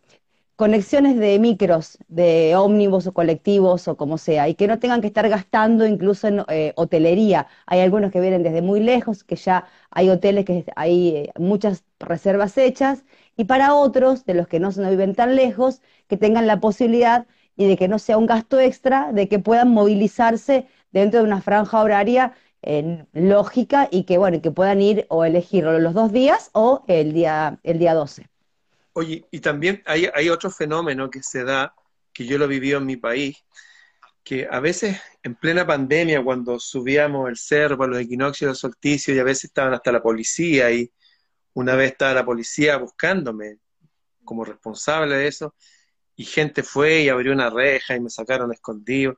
[0.56, 5.08] conexiones de micros, de ómnibus o colectivos o como sea, y que no tengan que
[5.08, 7.48] estar gastando incluso en eh, hotelería.
[7.66, 11.84] Hay algunos que vienen desde muy lejos, que ya hay hoteles que hay eh, muchas
[12.00, 13.06] reservas hechas,
[13.40, 17.26] y para otros, de los que no, no viven tan lejos, que tengan la posibilidad
[17.56, 21.42] y de que no sea un gasto extra, de que puedan movilizarse dentro de una
[21.42, 26.50] franja horaria en lógica y que bueno, que puedan ir o elegir los dos días
[26.52, 28.28] o el día, el día 12.
[28.92, 31.74] Oye, y también hay, hay otro fenómeno que se da,
[32.12, 33.38] que yo lo viví en mi país,
[34.22, 39.20] que a veces en plena pandemia, cuando subíamos el cerro, los equinoccios, los solsticios, y
[39.22, 40.92] a veces estaban hasta la policía y
[41.54, 43.58] una vez estaba la policía buscándome
[44.24, 45.56] como responsable de eso,
[46.16, 49.18] y gente fue y abrió una reja y me sacaron escondido.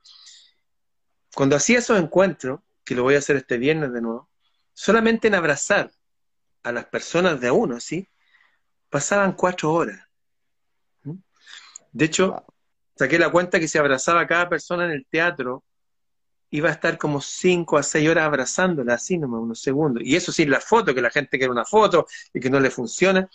[1.33, 4.29] Cuando hacía esos encuentros, que lo voy a hacer este viernes de nuevo,
[4.73, 5.91] solamente en abrazar
[6.63, 8.07] a las personas de uno, ¿sí?
[8.89, 10.07] Pasaban cuatro horas.
[11.03, 11.15] ¿Mm?
[11.91, 12.45] De hecho,
[12.95, 15.63] saqué la cuenta que se abrazaba a cada persona en el teatro
[16.51, 20.03] iba a estar como cinco a seis horas abrazándola, así nomás, unos segundos.
[20.05, 22.69] Y eso sin la foto, que la gente quiere una foto y que no le
[22.69, 23.29] funciona.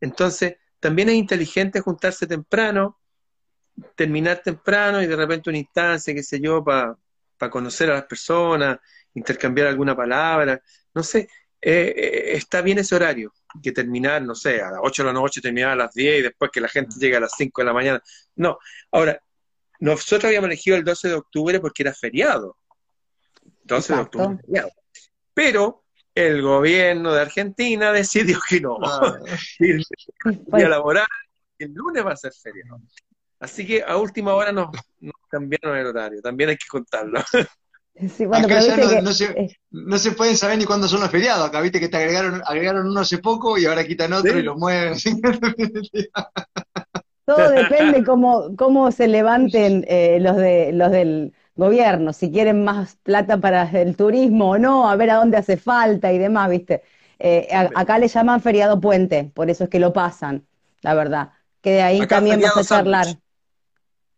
[0.00, 2.98] Entonces, también es inteligente juntarse temprano,
[3.94, 6.96] terminar temprano y de repente una instancia, qué sé yo, para
[7.50, 8.78] conocer a las personas,
[9.14, 10.60] intercambiar alguna palabra.
[10.94, 11.28] No sé,
[11.60, 15.12] eh, eh, está bien ese horario, que terminar, no sé, a las 8 de la
[15.12, 17.66] noche, terminar a las 10 y después que la gente llegue a las 5 de
[17.66, 18.02] la mañana.
[18.36, 18.58] No,
[18.92, 19.20] ahora,
[19.80, 22.56] nosotros habíamos elegido el 12 de octubre porque era feriado.
[23.64, 24.38] 12 de octubre.
[25.34, 28.78] Pero el gobierno de Argentina decidió que no.
[28.82, 29.18] Ah.
[29.60, 29.84] el
[30.52, 31.06] día laboral,
[31.58, 32.80] el lunes va a ser feriado.
[33.40, 34.70] Así que a última hora nos,
[35.28, 37.20] cambiaron el horario, también hay que contarlo.
[38.32, 41.48] Acá ya no, se, no, se, pueden saber ni cuándo son los feriados.
[41.48, 44.56] Acá viste que te agregaron, agregaron uno hace poco y ahora quitan otro y lo
[44.56, 44.94] mueven.
[47.28, 52.96] Todo depende cómo, cómo se levanten eh, los, de, los del gobierno, si quieren más
[53.02, 56.82] plata para el turismo o no, a ver a dónde hace falta y demás, ¿viste?
[57.18, 60.46] Eh, acá le llaman feriado puente, por eso es que lo pasan,
[60.80, 61.32] la verdad.
[61.60, 63.06] Que de ahí también vas a charlar.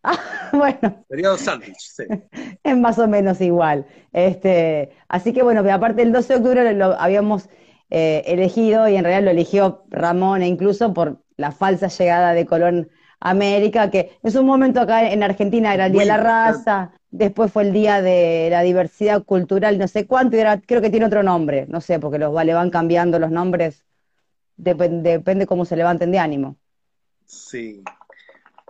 [0.52, 1.04] bueno.
[1.08, 2.04] Sería dos sándwiches, sí.
[2.62, 3.86] Es más o menos igual.
[4.12, 7.48] Este, así que bueno, aparte el 12 de octubre lo habíamos
[7.88, 12.46] eh, elegido y en realidad lo eligió Ramón e incluso por la falsa llegada de
[12.46, 12.90] Colón
[13.20, 17.52] América, que en un momento acá en Argentina era el Día de la Raza, después
[17.52, 21.06] fue el Día de la Diversidad Cultural, no sé cuánto, y era, creo que tiene
[21.06, 23.84] otro nombre, no sé, porque los le van cambiando los nombres,
[24.56, 26.56] depende, depende cómo se levanten de ánimo.
[27.26, 27.82] Sí.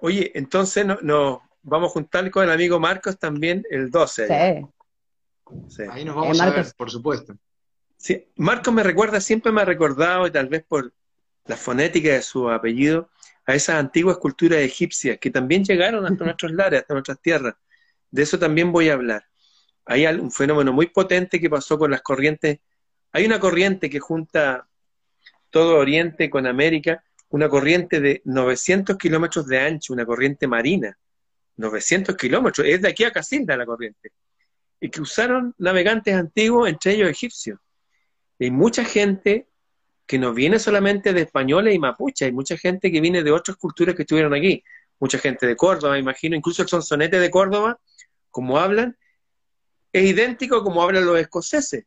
[0.01, 4.27] Oye, entonces nos no, vamos a juntar con el amigo Marcos también el 12.
[5.69, 5.83] Sí.
[5.91, 7.35] Ahí nos vamos eh, a ver, por supuesto.
[7.97, 10.93] Sí, Marcos me recuerda, siempre me ha recordado, y tal vez por
[11.47, 13.11] la fonética de su apellido,
[13.51, 17.55] a esas antiguas culturas egipcias que también llegaron hasta nuestros lares, hasta nuestras tierras.
[18.11, 19.25] De eso también voy a hablar.
[19.87, 22.61] Hay un fenómeno muy potente que pasó con las corrientes.
[23.13, 24.69] Hay una corriente que junta
[25.51, 30.97] todo Oriente con América, una corriente de 900 kilómetros de ancho, una corriente marina.
[31.57, 34.13] 900 kilómetros, es de aquí a Casilda la corriente.
[34.81, 37.59] Y que usaron navegantes antiguos, entre ellos egipcios.
[38.39, 39.49] hay mucha gente
[40.11, 43.57] que no viene solamente de españoles y mapuches, hay mucha gente que viene de otras
[43.57, 44.61] culturas que estuvieron aquí.
[44.99, 47.79] Mucha gente de Córdoba, imagino, incluso el sonsonete de Córdoba,
[48.29, 48.99] como hablan,
[49.93, 51.85] es idéntico como hablan los escoceses.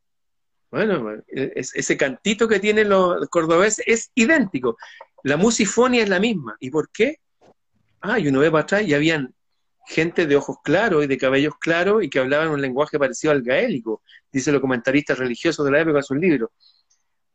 [0.71, 4.77] Bueno, ese cantito que tienen los cordobeses es idéntico.
[5.23, 6.55] La musifonia es la misma.
[6.61, 7.19] ¿Y por qué?
[7.99, 9.35] Ah, y uno ve para atrás y habían
[9.85, 13.41] gente de ojos claros y de cabellos claros y que hablaban un lenguaje parecido al
[13.41, 14.01] gaélico,
[14.31, 16.51] dice los comentaristas religiosos de la época en sus libros.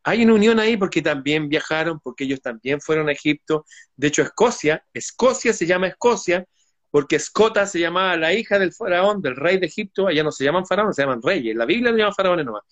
[0.09, 3.67] Hay una unión ahí porque también viajaron, porque ellos también fueron a Egipto.
[3.97, 6.47] De hecho, Escocia, Escocia se llama Escocia
[6.91, 10.07] porque Escota se llamaba la hija del faraón, del rey de Egipto.
[10.07, 11.55] Allá no se llaman faraones, se llaman reyes.
[11.55, 12.63] La Biblia no llama faraones nomás.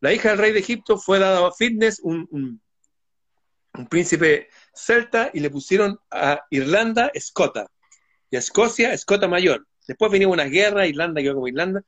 [0.00, 2.60] La hija del rey de Egipto fue dada a Fitness, un
[3.74, 7.70] un príncipe celta y le pusieron a Irlanda Escota
[8.30, 9.66] y a Escocia Escota Mayor.
[9.86, 11.82] Después vino una guerra, Irlanda quedó como Irlanda.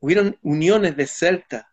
[0.00, 1.72] Hubieron uniones de celta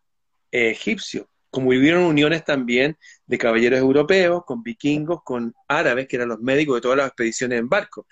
[0.52, 2.98] e egipcios, como hubieron uniones también
[3.28, 7.60] de caballeros europeos, con vikingos, con árabes, que eran los médicos de todas las expediciones
[7.60, 8.08] en barco.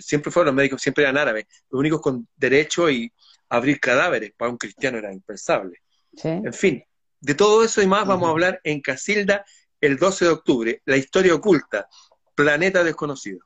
[0.00, 3.12] siempre fueron los médicos, siempre eran árabes, los únicos con derecho y
[3.48, 5.82] abrir cadáveres, para un cristiano era impensable.
[6.20, 6.82] En fin,
[7.20, 9.44] de todo eso y más vamos a hablar en Casilda
[9.80, 11.86] el 12 de octubre, La historia oculta,
[12.34, 13.38] Planeta Desconocido.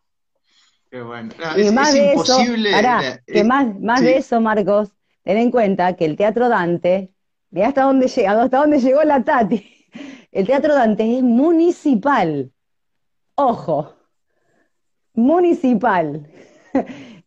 [0.90, 1.34] Qué bueno.
[1.54, 2.70] y más de imposible.
[2.70, 4.88] Eso, que más, más de eso, Marcos,
[5.22, 7.12] ten en cuenta que el Teatro Dante,
[7.50, 9.64] mira hasta dónde llega, hasta dónde llegó la Tati.
[10.32, 12.52] El Teatro Dante es municipal.
[13.34, 13.94] Ojo,
[15.14, 16.26] municipal.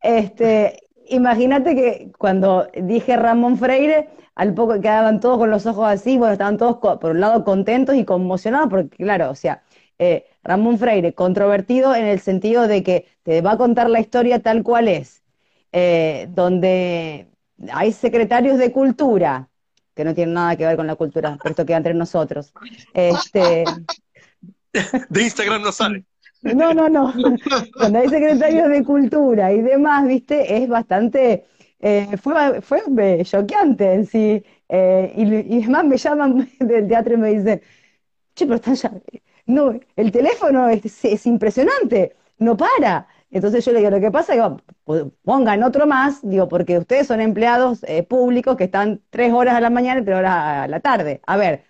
[0.04, 6.18] Este, imagínate que cuando dije Ramón Freire, al poco quedaban todos con los ojos así,
[6.18, 9.62] bueno, estaban todos por un lado contentos y conmocionados, porque claro, o sea,
[10.00, 14.42] eh, Ramón Freire, controvertido en el sentido de que te va a contar la historia
[14.42, 15.24] tal cual es,
[15.72, 17.28] eh, donde
[17.72, 19.51] hay secretarios de cultura,
[19.96, 22.54] que no tienen nada que ver con la cultura, pero esto queda entre nosotros.
[22.94, 23.64] Este...
[25.10, 26.06] De Instagram no sale.
[26.42, 27.14] No, no, no.
[27.78, 31.46] Cuando hay secretarios de cultura y demás, viste, es bastante
[31.82, 34.44] eh, fue, fue choqueante en sí.
[34.70, 37.62] Eh, y, y, además me llaman del teatro y me dicen,
[38.36, 38.92] che, pero están ya...
[39.48, 43.08] No, el teléfono es, es, impresionante, no para.
[43.32, 47.08] Entonces yo le digo, lo que pasa es que pongan otro más, digo, porque ustedes
[47.08, 50.68] son empleados eh, públicos que están tres horas a la mañana y tres horas a
[50.68, 51.22] la tarde.
[51.26, 51.64] A ver,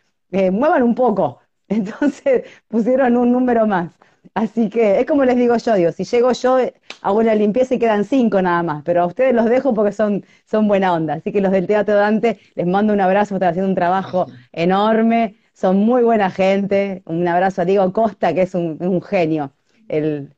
[0.52, 1.40] muevan un poco.
[1.70, 3.92] Entonces pusieron un número más.
[4.34, 6.58] Así que es como les digo yo, digo, si llego yo,
[7.02, 10.24] hago una limpieza y quedan cinco nada más, pero a ustedes los dejo porque son,
[10.46, 11.16] son buena onda.
[11.16, 15.36] Así que los del Teatro Dante, les mando un abrazo, están haciendo un trabajo enorme,
[15.54, 17.04] son muy buena gente.
[17.06, 19.52] Un abrazo a Diego Costa, que es un, genio,
[19.90, 20.34] el,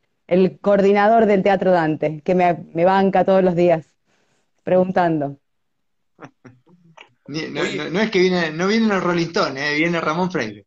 [0.61, 3.85] coordinador del Teatro Dante, que me, banca todos los días
[4.63, 5.37] preguntando.
[7.27, 10.65] No, es que viene, no viene los Rolling eh, viene Ramón Freire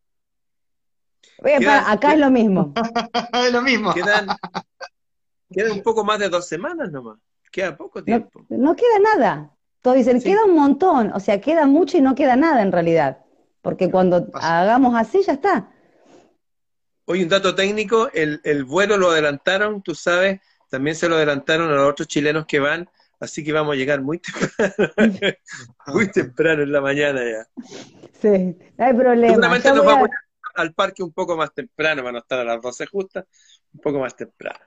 [1.87, 2.73] acá es lo mismo.
[3.33, 3.95] es lo mismo.
[3.95, 4.29] Quedan,
[5.73, 7.19] un poco más de dos semanas nomás.
[7.51, 8.45] Queda poco tiempo.
[8.49, 9.51] No, queda nada.
[9.81, 11.13] Todos dicen, queda un montón.
[11.15, 13.19] O sea, queda mucho y no queda nada en realidad.
[13.63, 15.71] Porque cuando hagamos así, ya está.
[17.07, 21.71] Hoy un dato técnico, el, el vuelo lo adelantaron, tú sabes, también se lo adelantaron
[21.71, 22.89] a los otros chilenos que van,
[23.21, 24.19] así que vamos a llegar muy
[24.67, 25.37] temprano,
[25.87, 27.47] muy temprano en la mañana ya.
[28.21, 30.09] Sí, no hay problema
[30.57, 33.25] al parque un poco más temprano para no estar a las 12 justas,
[33.73, 34.59] un poco más temprano.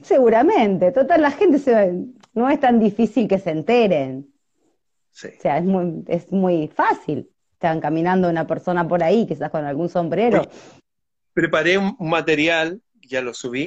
[0.00, 1.92] Seguramente, total, la gente se,
[2.32, 4.32] no es tan difícil que se enteren.
[5.10, 5.28] Sí.
[5.36, 7.30] O sea, es muy, es muy fácil.
[7.52, 10.42] Están caminando una persona por ahí, quizás con algún sombrero.
[11.32, 13.66] Preparé un material, ya lo subí,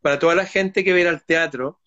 [0.00, 1.80] para toda la gente que va al teatro,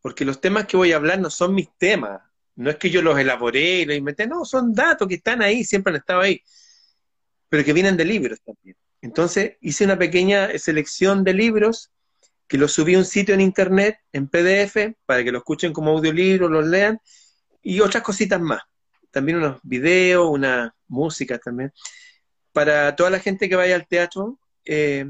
[0.00, 2.20] porque los temas que voy a hablar no son mis temas,
[2.56, 5.64] no es que yo los elaboré y los inventé, no, son datos que están ahí,
[5.64, 6.42] siempre han estado ahí,
[7.48, 8.76] pero que vienen de libros también.
[9.00, 11.90] Entonces hice una pequeña selección de libros
[12.46, 15.90] que los subí a un sitio en internet, en PDF, para que lo escuchen como
[15.90, 17.00] audiolibro, los lean,
[17.62, 18.60] y otras cositas más.
[19.10, 21.72] También unos videos, una música también.
[22.52, 25.06] Para toda la gente que vaya al teatro, eh,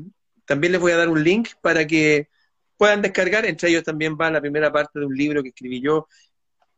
[0.46, 2.28] también les voy a dar un link para que
[2.76, 3.44] puedan descargar.
[3.46, 6.08] Entre ellos también va la primera parte de un libro que escribí yo,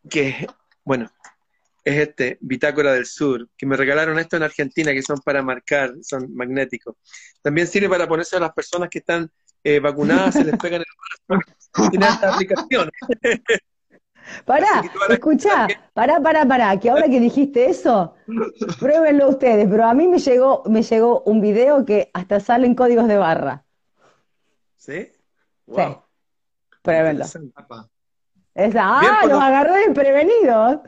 [0.08, 0.46] que,
[0.84, 1.10] bueno,
[1.84, 5.92] es este, Bitácora del Sur, que me regalaron esto en Argentina, que son para marcar,
[6.02, 6.96] son magnéticos.
[7.42, 9.30] También sirve para ponerse a las personas que están
[9.62, 10.86] eh, vacunadas, se les pegan el
[11.28, 11.90] corazón.
[11.90, 12.90] Tiene esta aplicación.
[14.44, 18.14] Pará, escuchá, pará, pará, pará, que ahora que dijiste eso,
[18.78, 23.06] pruébenlo ustedes, pero a mí me llegó, me llegó un video que hasta salen códigos
[23.08, 23.64] de barra.
[24.76, 25.12] ¿Sí?
[25.66, 25.82] Sí.
[26.82, 27.24] Pruébenlo.
[28.54, 30.80] Esa, ah, pues los agarré desprevenidos.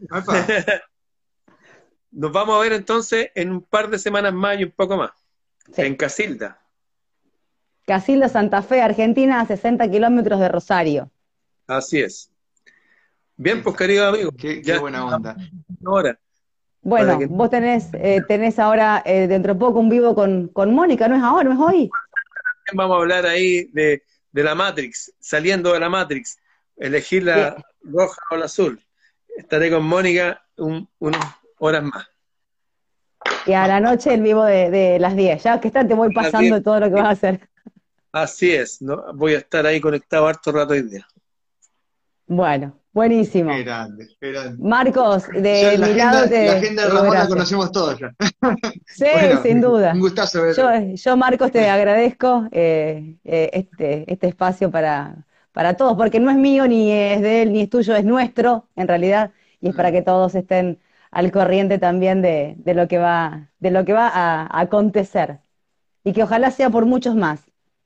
[2.10, 5.10] Nos vamos a ver entonces en un par de semanas más y un poco más.
[5.76, 6.60] En Casilda.
[7.86, 11.10] Casilda, Santa Fe, Argentina, a 60 kilómetros de Rosario.
[11.66, 12.30] Así es.
[13.36, 14.30] Bien, pues querido amigo.
[14.32, 15.36] Qué, buena onda.
[15.84, 16.18] Ahora.
[16.80, 21.08] Bueno, vos tenés, eh, tenés ahora eh, dentro de poco un vivo con, con Mónica,
[21.08, 21.90] ¿no es ahora, no es hoy?
[22.72, 26.38] Vamos a hablar ahí de, de la Matrix, saliendo de la Matrix,
[26.76, 28.80] elegir la roja o la azul.
[29.36, 31.26] Estaré con Mónica unas
[31.58, 32.06] horas más.
[33.46, 35.42] Y a la noche el vivo de, las 10.
[35.42, 37.48] Ya que está, te voy pasando todo lo que vas a hacer.
[38.12, 39.12] Así es, ¿no?
[39.14, 41.06] voy a estar ahí conectado harto rato hoy día.
[42.26, 43.50] Bueno, buenísimo.
[43.50, 44.56] Qué grande, qué grande.
[44.58, 46.46] Marcos, de mi lado te.
[46.46, 48.14] La agenda de Ramón la conocemos todos ya.
[48.86, 49.06] Sí,
[49.42, 49.92] sin duda.
[49.92, 50.52] Un gustazo.
[50.52, 56.30] Yo, yo, Marcos, te agradezco eh, eh, este, este espacio para, para todos, porque no
[56.30, 59.30] es mío, ni es de él, ni es tuyo, es nuestro, en realidad,
[59.60, 60.78] y es para que todos estén
[61.10, 65.38] al corriente también de, lo que va, de lo que va a, acontecer.
[66.04, 67.40] Y que ojalá sea por muchos más,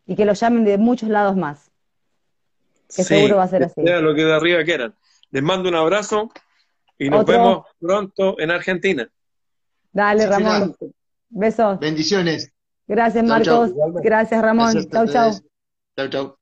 [0.07, 1.71] y que lo llamen de muchos lados más.
[2.95, 3.83] Que seguro va a ser así.
[3.83, 4.95] Sea lo que de arriba quieran.
[5.31, 6.31] Les mando un abrazo
[6.99, 9.09] y nos vemos pronto en Argentina.
[9.93, 10.77] Dale, Ramón.
[11.29, 11.79] Besos.
[11.79, 12.53] Bendiciones.
[12.87, 13.71] Gracias, Marcos.
[14.03, 14.89] Gracias, Ramón.
[14.91, 15.33] Chau, chau.
[15.97, 16.40] Chau, chau.